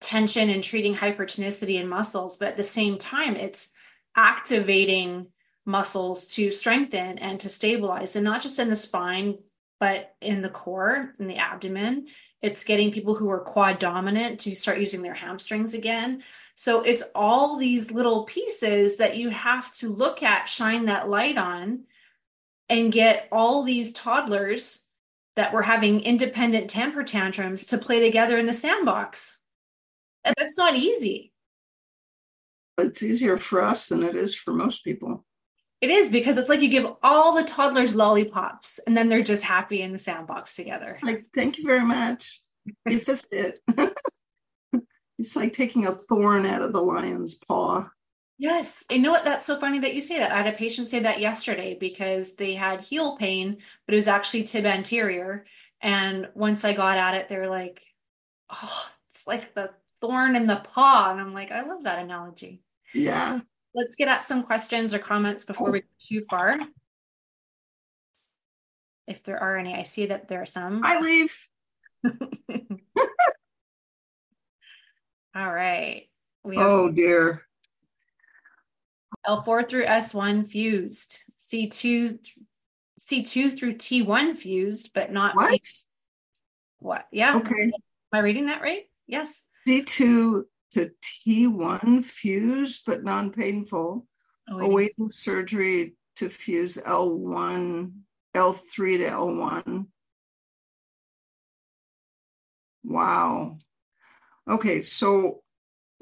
[0.00, 3.70] tension and treating hypertonicity in muscles, but at the same time, it's
[4.16, 5.28] activating
[5.64, 9.38] muscles to strengthen and to stabilize, and not just in the spine,
[9.78, 12.06] but in the core, in the abdomen.
[12.40, 16.22] It's getting people who are quad dominant to start using their hamstrings again.
[16.54, 21.38] So it's all these little pieces that you have to look at, shine that light
[21.38, 21.84] on,
[22.68, 24.84] and get all these toddlers
[25.36, 29.40] that were having independent temper tantrums to play together in the sandbox.
[30.24, 31.31] That's not easy.
[32.78, 35.24] It's easier for us than it is for most people.
[35.80, 39.42] It is because it's like you give all the toddlers lollipops and then they're just
[39.42, 40.98] happy in the sandbox together.
[41.02, 42.40] Like, thank you very much.
[42.88, 43.60] You fixed it.
[45.22, 47.88] It's like taking a thorn out of the lion's paw.
[48.38, 48.84] Yes.
[48.90, 49.24] I know what?
[49.24, 50.32] That's so funny that you say that.
[50.32, 54.08] I had a patient say that yesterday because they had heel pain, but it was
[54.08, 55.46] actually tib anterior.
[55.80, 57.82] And once I got at it, they're like,
[58.50, 59.70] oh, it's like the
[60.02, 61.10] thorn in the paw.
[61.10, 62.60] And I'm like, I love that analogy.
[62.92, 63.40] Yeah.
[63.74, 66.58] Let's get at some questions or comments before we go too far.
[69.06, 70.84] If there are any, I see that there are some.
[70.84, 71.48] I leave.
[75.34, 76.08] All right.
[76.44, 77.42] We oh dear.
[79.26, 81.18] L4 through S1 fused.
[81.38, 82.18] C2
[83.00, 85.60] C2 through T1 fused, but not what?
[86.78, 87.06] What?
[87.10, 87.36] Yeah.
[87.36, 87.64] Okay.
[87.64, 87.72] Am
[88.12, 88.82] I reading that right?
[89.06, 89.42] Yes.
[89.66, 94.06] C2 to T1 fused but non-painful.
[94.50, 97.92] Oh, awaiting surgery to fuse L1,
[98.34, 99.86] L3 to L1.
[102.84, 103.58] Wow.
[104.48, 105.42] Okay, so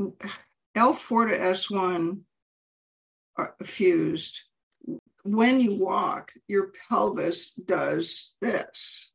[0.01, 2.21] L4 to S1
[3.37, 4.43] are fused.
[5.23, 9.13] When you walk, your pelvis does this,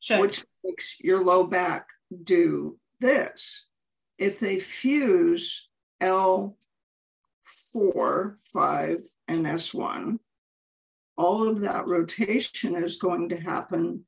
[0.00, 0.20] sure.
[0.20, 1.86] which makes your low back
[2.24, 3.66] do this.
[4.18, 5.68] If they fuse
[6.02, 6.54] L4,
[8.44, 10.18] 5, and S1,
[11.16, 14.04] all of that rotation is going to happen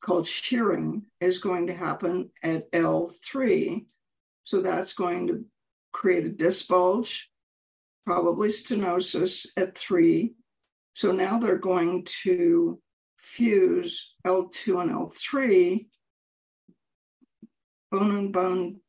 [0.00, 3.84] called shearing is going to happen at L3.
[4.44, 5.44] So that's going to
[5.92, 7.30] create a disc bulge,
[8.06, 10.32] probably stenosis at 3.
[10.94, 12.80] So now they're going to
[13.16, 15.86] fuse L2 and L3,
[17.90, 18.80] bone and bone.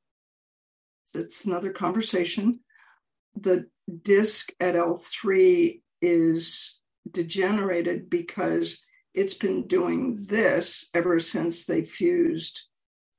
[1.14, 2.60] It's another conversation.
[3.36, 3.68] The
[4.04, 6.78] disc at L3 is
[7.10, 12.62] degenerated because it's been doing this ever since they fused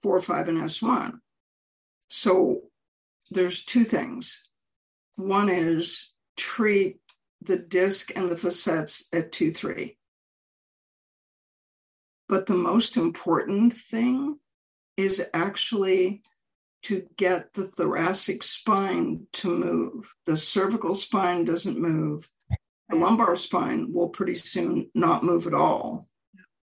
[0.02, 1.18] 4, 5, and S1.
[2.08, 2.62] So
[3.30, 4.48] there's two things.
[5.16, 7.00] One is treat
[7.42, 9.96] the disc and the facets at 2, 3.
[12.28, 14.38] But the most important thing
[14.96, 16.22] is actually
[16.82, 20.12] to get the thoracic spine to move.
[20.26, 22.28] The cervical spine doesn't move
[22.92, 26.06] the lumbar spine will pretty soon not move at all.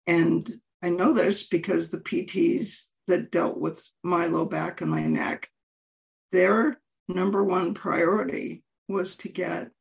[0.05, 0.45] And
[0.83, 5.49] I know this because the PTs that dealt with my low back and my neck,
[6.33, 9.71] their number one priority was to get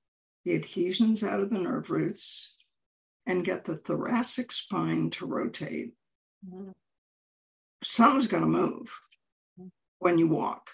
[0.45, 2.55] the adhesions out of the nerve roots
[3.26, 5.93] and get the thoracic spine to rotate.
[6.49, 6.70] Mm-hmm.
[7.83, 8.97] Something's going to move
[9.99, 10.70] when you walk.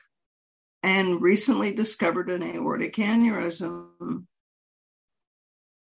[0.82, 4.26] And recently discovered an aortic aneurysm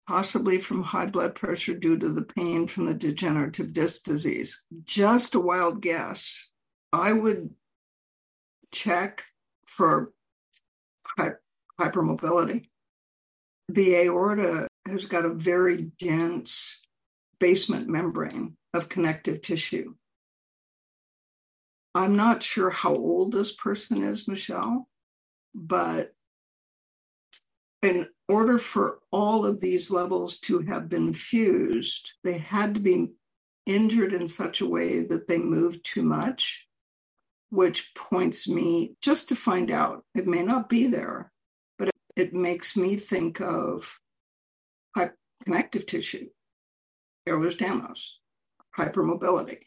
[0.08, 4.62] possibly from high blood pressure due to the pain from the degenerative disc disease.
[4.84, 6.50] Just a wild guess.
[6.92, 7.52] I would
[8.74, 9.24] check
[9.66, 10.12] for
[11.80, 12.66] hypermobility.
[13.70, 16.86] The aorta has got a very dense
[17.40, 19.96] basement membrane of connective tissue.
[21.94, 24.88] I'm not sure how old this person is, Michelle,
[25.54, 26.14] but
[27.82, 33.10] in order for all of these levels to have been fused, they had to be
[33.66, 36.68] injured in such a way that they moved too much,
[37.50, 40.04] which points me just to find out.
[40.16, 41.32] It may not be there,
[41.78, 44.00] but it, makes me think of
[45.44, 46.30] connective tissue,
[47.28, 48.12] Ehlers-Danlos,
[48.78, 49.64] hypermobility.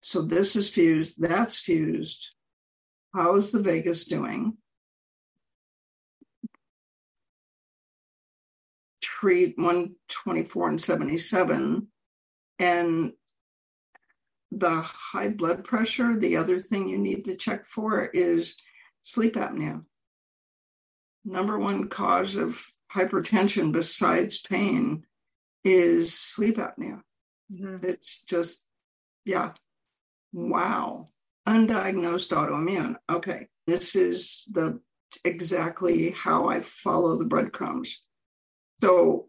[0.00, 2.34] So this is fused, that's fused.
[3.14, 4.56] How is the vagus doing?
[9.20, 11.86] treat 124 and 77
[12.58, 13.12] and
[14.50, 18.56] the high blood pressure the other thing you need to check for is
[19.02, 19.84] sleep apnea
[21.24, 25.04] number one cause of hypertension besides pain
[25.64, 27.00] is sleep apnea
[27.52, 27.76] mm-hmm.
[27.82, 28.64] it's just
[29.26, 29.52] yeah
[30.32, 31.08] wow.
[31.48, 32.96] Undiagnosed autoimmune.
[33.10, 33.48] Okay.
[33.66, 34.80] This is the
[35.24, 38.04] exactly how i follow the breadcrumbs.
[38.82, 39.28] So,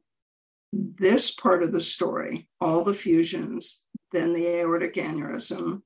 [0.71, 5.81] this part of the story, all the fusions, then the aortic aneurysm,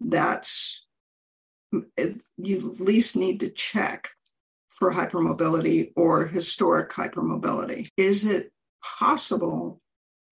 [0.00, 0.84] that's
[2.36, 4.10] you at least need to check
[4.68, 7.88] for hypermobility or historic hypermobility.
[7.96, 8.52] Is it
[8.98, 9.80] possible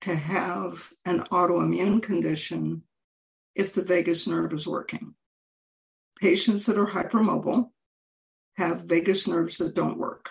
[0.02, 2.82] to have an autoimmune condition
[3.54, 5.14] if the vagus nerve is working?
[6.20, 7.70] Patients that are hypermobile
[8.56, 10.30] have vagus nerves that don't work.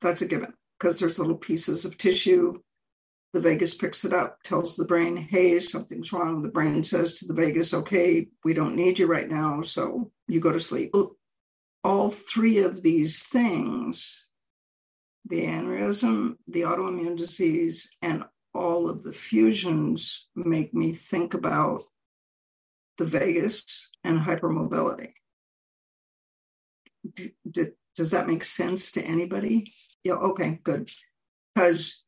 [0.00, 2.60] That's a given because there's little pieces of tissue.
[3.32, 6.42] The vagus picks it up, tells the brain, hey, something's wrong.
[6.42, 9.62] The brain says to the vagus, okay, we don't need you right now.
[9.62, 10.92] So you go to sleep.
[11.84, 14.26] All three of these things
[15.26, 18.24] the aneurysm, the autoimmune disease, and
[18.54, 21.84] all of the fusions make me think about
[22.98, 25.12] the vagus and hypermobility.
[27.14, 29.72] D- d- does that make sense to anybody?
[30.04, 30.90] Yeah, okay, good.
[31.54, 32.04] Because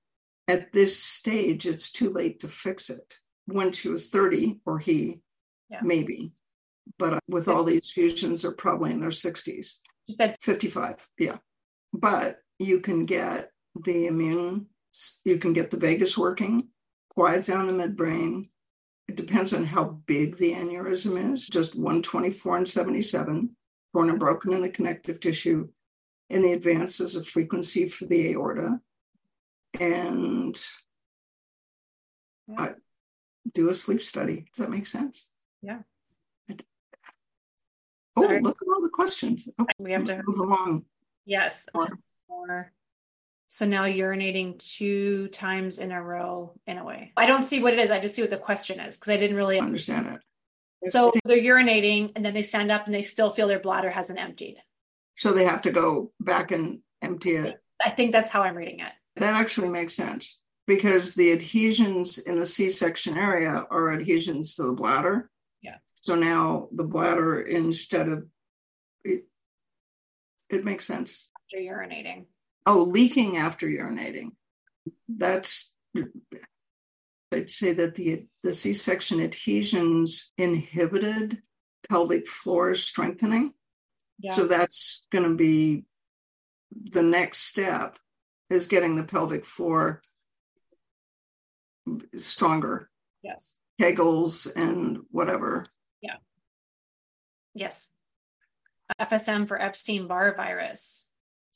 [0.49, 3.16] at this stage, it's too late to fix it.
[3.47, 5.20] When she was 30, or he,
[5.70, 5.80] yeah.
[5.82, 6.32] maybe.
[6.99, 9.78] But uh, with all these fusions, they're probably in their 60s.
[10.07, 11.38] You said 55, yeah.
[11.93, 14.66] But you can get the immune,
[15.24, 16.68] you can get the vagus working,
[17.11, 18.49] quiets down the midbrain.
[19.09, 23.57] It depends on how big the aneurysm is, just 124 and 77,
[23.95, 25.68] torn and broken in the connective tissue,
[26.30, 28.80] in the advances of frequency for the aorta
[29.80, 30.62] and
[32.49, 32.72] yeah.
[33.55, 34.47] do a sleep study.
[34.53, 35.30] Does that make sense?
[35.62, 35.80] Yeah.
[38.14, 38.40] Oh, Sorry.
[38.40, 39.49] look at all the questions.
[39.59, 39.72] Okay.
[39.78, 40.84] We have to move along.
[41.24, 41.66] Yes.
[41.74, 42.72] More.
[43.53, 47.12] So now urinating two times in a row in a way.
[47.18, 47.90] I don't see what it is.
[47.90, 50.90] I just see what the question is because I didn't really understand it.
[50.90, 54.18] so they're urinating and then they stand up and they still feel their bladder hasn't
[54.18, 54.57] emptied.
[55.18, 57.61] So they have to go back and empty it.
[57.84, 58.92] I think that's how I'm reading it.
[59.16, 64.62] That actually makes sense because the adhesions in the C section area are adhesions to
[64.62, 65.28] the bladder.
[65.61, 65.76] Yeah.
[65.96, 68.26] So now the bladder, instead of
[69.05, 69.26] it,
[70.48, 71.28] it makes sense.
[71.36, 72.24] After urinating.
[72.66, 74.32] Oh, leaking after urinating.
[75.08, 75.72] That's
[77.32, 81.42] I'd say that the the C-section adhesions inhibited
[81.88, 83.52] pelvic floor strengthening.
[84.30, 85.84] So that's going to be
[86.72, 87.98] the next step
[88.50, 90.00] is getting the pelvic floor
[92.16, 92.88] stronger.
[93.22, 93.56] Yes.
[93.80, 95.66] Kegels and whatever.
[96.00, 96.16] Yeah.
[97.54, 97.88] Yes.
[99.00, 101.08] FSM for Epstein Barr virus.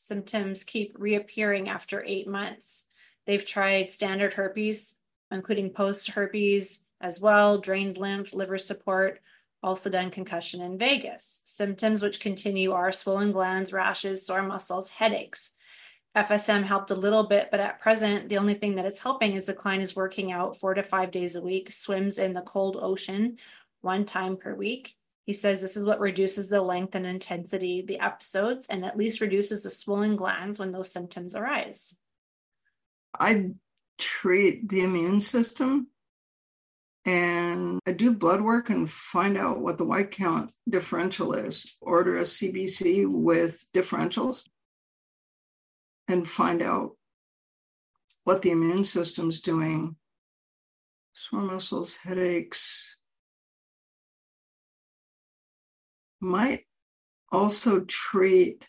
[0.07, 2.87] Symptoms keep reappearing after eight months.
[3.27, 5.01] They've tried standard herpes,
[5.33, 9.19] including post herpes as well, drained lymph, liver support,
[9.65, 11.41] also done concussion in vagus.
[11.45, 15.51] Symptoms which continue are swollen glands, rashes, sore muscles, headaches.
[16.17, 19.47] FSM helped a little bit, but at present, the only thing that it's helping is
[19.47, 22.77] the client is working out four to five days a week, swims in the cold
[22.81, 23.39] ocean
[23.81, 24.95] one time per week.
[25.27, 29.21] He says this is what reduces the length and intensity the episodes and at least
[29.21, 31.99] reduces the swollen glands when those symptoms arise.
[33.19, 33.51] I
[33.99, 35.89] treat the immune system
[37.05, 41.77] and I do blood work and find out what the white count differential is.
[41.81, 44.47] Order a CBC with differentials
[46.07, 46.97] and find out
[48.23, 49.97] what the immune system's doing.
[51.15, 52.96] Sore muscles, headaches.
[56.27, 56.65] Might
[57.31, 58.67] also treat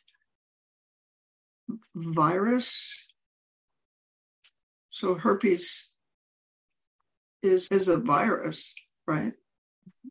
[1.96, 3.08] virus.
[4.90, 5.94] So herpes
[7.44, 8.74] is, is a virus,
[9.06, 9.34] right?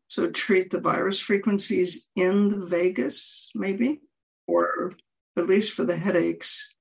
[0.08, 4.00] So treat the virus frequencies in the vagus, maybe,
[4.46, 4.92] or
[5.36, 6.74] at least for the headaches.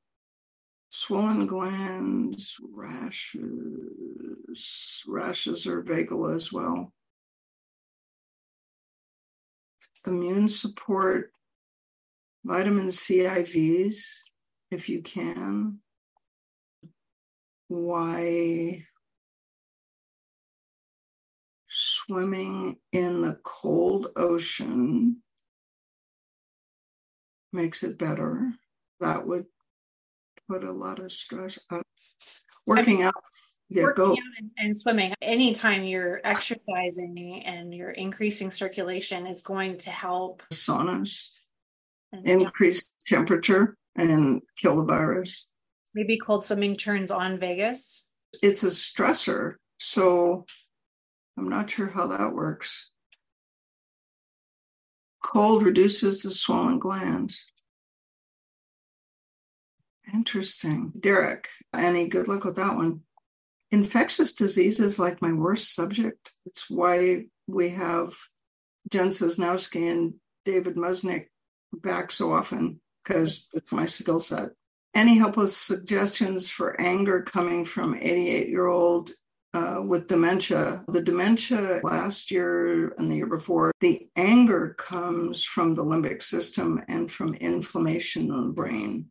[0.90, 3.44] Swollen glands, rashes,
[5.08, 6.94] rashes are vagal as well.
[10.08, 11.32] Immune support,
[12.44, 14.22] vitamin C IVs,
[14.72, 15.80] if you can.
[17.68, 18.86] Why
[21.68, 25.18] swimming in the cold ocean
[27.52, 28.52] makes it better.
[29.00, 29.46] That would
[30.50, 31.82] put a lot of stress on
[32.66, 33.14] working out.
[33.70, 34.12] Yeah, working go.
[34.12, 35.14] out and, and swimming.
[35.22, 40.44] Anytime you're exercising and you're increasing circulation is going to help.
[40.54, 41.30] Saunas,
[42.12, 45.52] And, yeah, increase temperature and kill the virus.
[45.96, 48.08] maybe cold swimming turns on vagus.
[48.44, 49.56] It's a stressor.
[49.80, 50.46] So
[51.38, 52.92] I'm not sure how that works.
[55.24, 57.46] Cold reduces the swollen glands.
[60.14, 60.92] Interesting.
[61.00, 63.02] Derek, any good luck with that one?
[63.76, 66.32] Infectious disease is like my worst subject.
[66.46, 68.14] It's why we have
[68.90, 70.14] Jen Sosnowski and
[70.46, 71.26] David Musnick
[71.74, 74.52] back so often, because it's my skill set.
[74.94, 79.12] Any helpless suggestions for anger coming from 88 year old
[79.54, 80.86] uh, with dementia.
[80.88, 86.82] The dementia last year and the year before, the anger comes from the limbic system
[86.88, 89.08] and from inflammation in the brain.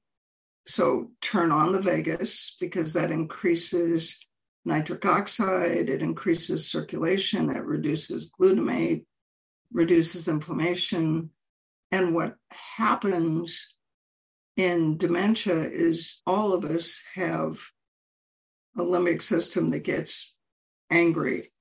[0.66, 4.18] So turn on the vagus because that increases
[4.64, 9.04] nitric oxide, it increases circulation, it reduces glutamate,
[9.72, 11.30] reduces inflammation.
[11.90, 13.74] And what happens
[14.56, 17.60] in dementia is all of us have
[18.76, 20.34] a limbic system that gets
[20.90, 21.52] angry,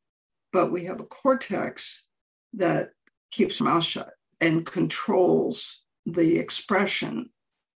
[0.51, 2.07] but we have a cortex
[2.53, 2.91] that
[3.31, 7.29] keeps mouth shut and controls the expression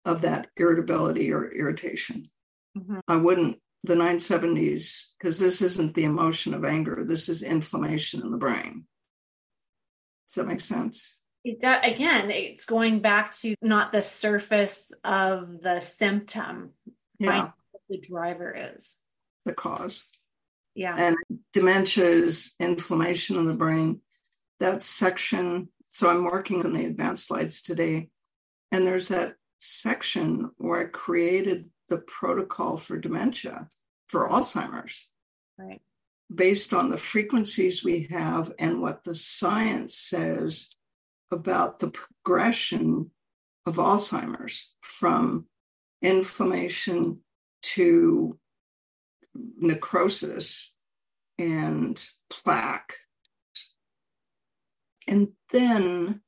[0.04, 2.24] of that irritability or irritation.
[2.76, 3.00] Mhm.
[3.06, 8.30] I wouldn't, the 970s, because this isn't the emotion of anger, this is inflammation in
[8.30, 8.86] the brain.
[10.26, 11.20] Does that make sense?
[11.44, 16.70] It do, again, it's going back to not the surface of the symptom,
[17.18, 17.50] Yeah,
[17.90, 18.96] the driver is.
[19.44, 20.08] the cause.
[20.74, 20.96] Yeah.
[20.98, 21.16] and
[21.52, 24.00] dementia is inflammation in the brain.
[24.60, 28.08] That section, so I'm working on the advanced slides today,
[28.72, 33.68] and there's that section where I created the protocol for dementia
[34.08, 35.08] for Alzheimer's
[35.58, 35.80] right.
[36.34, 40.74] based on the frequencies we have and what the science says
[41.30, 43.10] about the progression
[43.66, 45.46] of Alzheimer's from
[46.02, 47.20] inflammation
[47.62, 48.38] to
[49.34, 50.72] necrosis
[51.38, 52.94] and plaque.
[55.08, 56.20] And then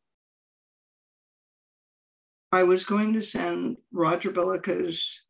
[2.53, 5.26] I was going to send Roger Billica's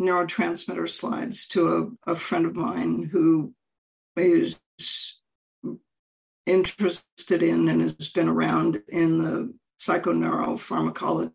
[0.00, 3.52] neurotransmitter slides to a, a friend of mine who
[4.16, 4.60] is
[6.46, 11.32] interested in and has been around in the psychoneuropharmacology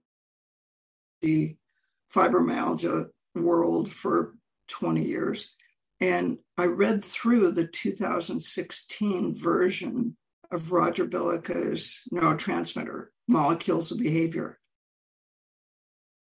[2.14, 4.36] fibromyalgia world for
[4.70, 5.52] 20 years.
[6.00, 10.18] And I read through the 2016 version
[10.52, 14.60] of Roger Billica's neurotransmitter, Molecules of Behavior.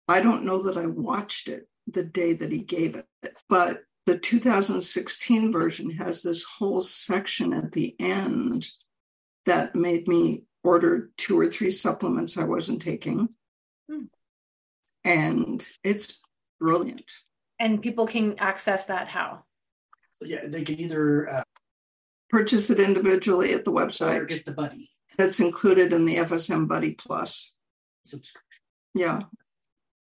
[0.08, 3.06] I don't know that I watched it the day that he gave it,
[3.50, 8.68] but the 2016 version has this whole section at the end
[9.46, 13.30] that made me order two or three supplements I wasn't taking.
[13.90, 14.06] Hmm.
[15.04, 16.20] And it's
[16.60, 17.12] brilliant.
[17.60, 19.44] And people can access that how?
[20.14, 21.44] So yeah, they can either uh,
[22.30, 24.28] Purchase it individually at the website or website.
[24.28, 27.54] get the buddy It's included in the FSM Buddy Plus.
[28.04, 28.62] subscription.
[28.96, 29.22] Yeah.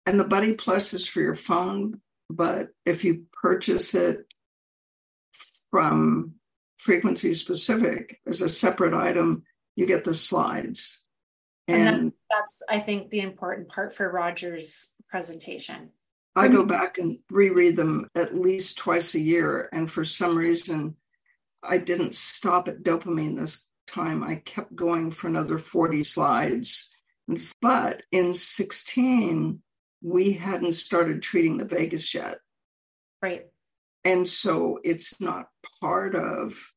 [0.07, 2.01] And the Buddy Plus is for your phone,
[2.31, 4.25] but if you purchase it
[5.71, 6.35] from
[6.79, 9.43] Frequency Specific as a separate item,
[9.75, 11.01] you get the slides.
[11.69, 15.91] And And That's, I think, the important part for Roger's presentation.
[16.37, 19.71] I go back and reread them at least twice a year.
[19.73, 20.97] And for some reason,
[21.63, 24.23] I didn't stop at dopamine this time.
[24.23, 26.95] I kept going for another 40 slides.
[27.63, 29.63] But in 16,
[30.07, 32.39] we hadn't started treating the vagus yet.
[33.21, 33.47] Right.
[34.05, 35.49] And so it's not
[35.81, 36.73] part of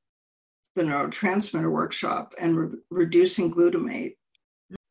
[0.73, 4.13] the neurotransmitter workshop and re- reducing glutamate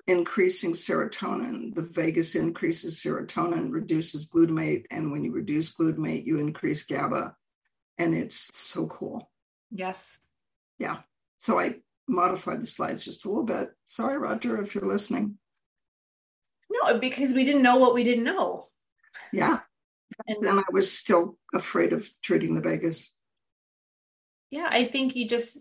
[0.07, 1.75] increasing serotonin.
[1.75, 4.85] The vagus increases serotonin, reduces glutamate.
[4.93, 7.35] And when you reduce glutamate, you increase GABA.
[7.99, 9.31] And it's so cool.
[9.71, 10.21] Yes.
[10.79, 10.99] Yeah.
[11.39, 11.75] So I
[12.07, 13.71] modified the slides just a little bit.
[13.85, 15.39] Sorry, Roger, if you're listening.
[16.71, 18.67] No, because we didn't know what we didn't know.
[19.33, 19.61] Yeah.
[20.27, 23.13] And then I was still afraid of treating the vagus.
[24.51, 25.59] Yeah, I think you just,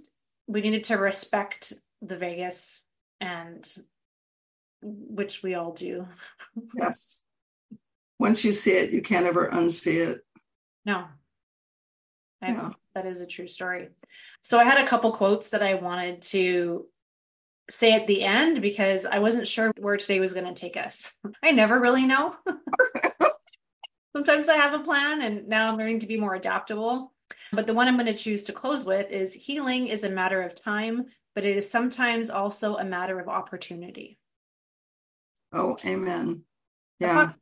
[0.48, 2.86] we needed to respect the vagus
[3.20, 3.68] and
[4.82, 6.08] which we all do.
[6.76, 7.24] yes.
[8.20, 10.26] Once you see it, you can't ever unsee it.
[10.86, 11.06] No.
[12.42, 12.72] I, yeah.
[12.96, 13.90] That is a true story.
[14.42, 16.86] So I had a couple quotes that I wanted to
[17.70, 21.14] say at the end because I wasn't sure where today was going to take us.
[21.44, 22.36] I never really know.
[24.16, 27.14] Sometimes I have a plan and now I'm learning to be more adaptable.
[27.52, 30.42] But the one I'm going to choose to close with is healing is a matter
[30.42, 31.06] of time,
[31.36, 34.18] but it is sometimes also a matter of opportunity.
[35.54, 36.42] Oh, amen.
[37.00, 37.34] Yeah.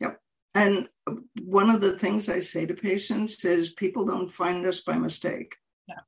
[0.00, 0.20] Yep.
[0.54, 0.88] And
[1.42, 5.56] one of the things I say to patients is people don't find us by mistake.
[5.86, 6.00] Yeah.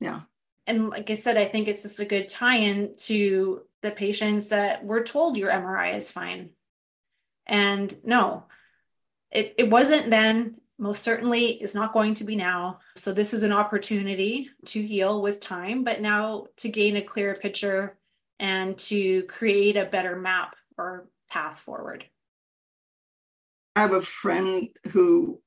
[0.00, 0.20] Yeah.
[0.66, 4.48] And like I said, I think it's just a good tie in to the patients
[4.48, 6.50] that we're told your MRI is fine.
[7.46, 8.44] And no,
[9.30, 12.80] it, it wasn't then, most certainly is not going to be now.
[12.96, 17.34] So this is an opportunity to heal with time, but now to gain a clearer
[17.34, 17.96] picture
[18.40, 22.04] and to create a better map or path forward.
[23.76, 25.40] I have a friend who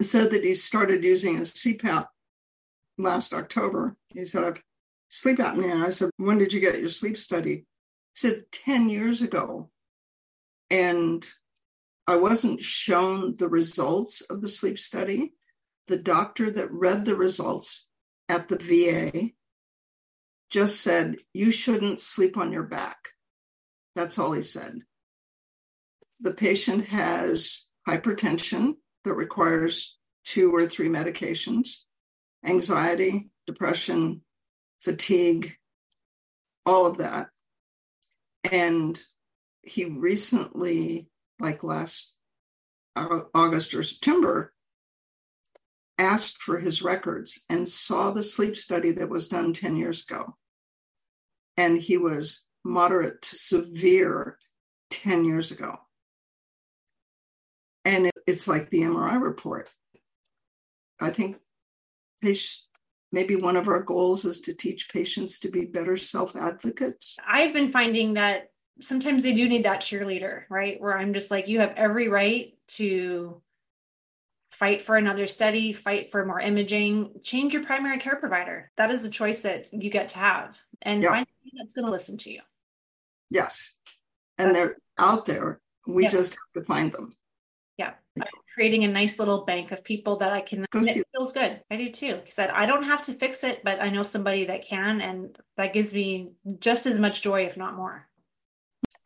[0.00, 2.06] said that he started using a CPAP
[2.98, 3.96] last October.
[4.08, 4.62] He said, I've
[5.08, 5.84] sleep apnea.
[5.84, 7.54] I said, When did you get your sleep study?
[7.54, 7.64] He
[8.14, 9.70] said, 10 years ago.
[10.70, 11.26] And
[12.06, 15.34] I wasn't shown the results of the sleep study.
[15.86, 17.86] The doctor that read the results
[18.28, 19.30] at the VA
[20.50, 23.10] just said, You shouldn't sleep on your back.
[23.94, 24.80] That's all he said.
[26.20, 28.74] The patient has hypertension
[29.04, 31.76] that requires two or three medications,
[32.44, 34.22] anxiety, depression,
[34.80, 35.56] fatigue,
[36.64, 37.28] all of that.
[38.50, 39.00] And
[39.62, 41.08] he recently,
[41.40, 42.14] like last
[42.96, 44.52] August or September,
[45.98, 50.36] asked for his records and saw the sleep study that was done 10 years ago.
[51.56, 54.38] And he was moderate to severe
[54.90, 55.76] 10 years ago.
[57.84, 59.70] And it's like the MRI report.
[61.00, 61.36] I think
[63.12, 67.16] maybe one of our goals is to teach patients to be better self advocates.
[67.26, 68.50] I've been finding that
[68.80, 70.80] sometimes they do need that cheerleader, right?
[70.80, 73.42] Where I'm just like, you have every right to
[74.52, 78.70] fight for another study, fight for more imaging, change your primary care provider.
[78.76, 82.16] That is a choice that you get to have and find that's going to listen
[82.18, 82.40] to you.
[83.30, 83.72] Yes.
[84.36, 85.60] And they're out there.
[85.86, 87.14] We just have to find them.
[87.78, 87.92] Yeah.
[88.20, 91.60] I'm creating a nice little bank of people that I can, Go it feels good.
[91.70, 92.16] I do too.
[92.16, 95.00] Because I don't have to fix it, but I know somebody that can.
[95.00, 98.08] And that gives me just as much joy, if not more.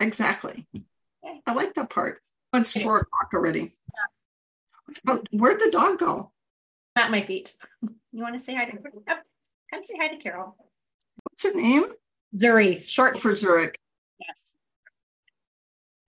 [0.00, 0.66] Exactly.
[0.74, 1.40] Okay.
[1.46, 2.22] I like that part.
[2.54, 3.74] It's four o'clock already.
[5.06, 6.32] Oh, where'd the dog go?
[6.96, 7.54] At my feet.
[8.14, 8.72] You want to say hi to
[9.08, 9.24] yep.
[9.72, 10.54] Come say hi to Carol.
[11.22, 11.86] What's her name?
[12.36, 13.78] Zuri, short for Zurich.
[14.20, 14.56] Yes.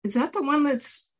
[0.03, 1.10] Is that the one that's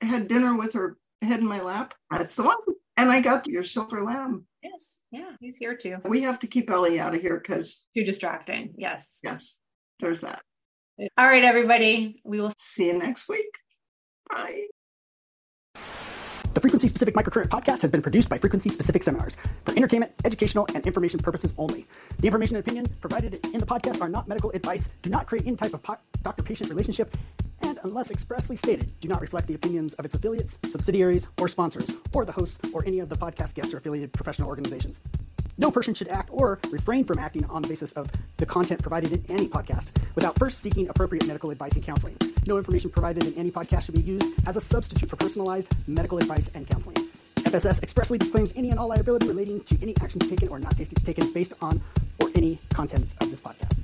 [0.00, 1.94] had dinner with her head in my lap?
[2.10, 2.56] That's the one.
[2.96, 4.46] And I got your silver lamb.
[4.62, 5.00] Yes.
[5.10, 5.96] Yeah, he's here too.
[6.04, 8.74] We have to keep Ellie out of here because too distracting.
[8.76, 9.18] Yes.
[9.22, 9.58] Yes.
[10.00, 10.42] There's that.
[11.18, 12.20] All right, everybody.
[12.24, 13.50] We will see you next week.
[14.30, 14.66] Bye.
[16.54, 20.68] The Frequency Specific Microcurrent podcast has been produced by Frequency Specific Seminars for entertainment, educational,
[20.72, 21.84] and information purposes only.
[22.20, 25.48] The information and opinion provided in the podcast are not medical advice, do not create
[25.48, 27.43] any type of po- doctor patient relationship, and
[27.84, 32.24] unless expressly stated, do not reflect the opinions of its affiliates, subsidiaries, or sponsors, or
[32.24, 35.00] the hosts, or any of the podcast guests or affiliated professional organizations.
[35.56, 39.12] No person should act or refrain from acting on the basis of the content provided
[39.12, 42.16] in any podcast without first seeking appropriate medical advice and counseling.
[42.48, 46.18] No information provided in any podcast should be used as a substitute for personalized medical
[46.18, 46.96] advice and counseling.
[47.36, 51.32] FSS expressly disclaims any and all liability relating to any actions taken or not taken
[51.32, 51.80] based on
[52.20, 53.78] or any contents of this podcast.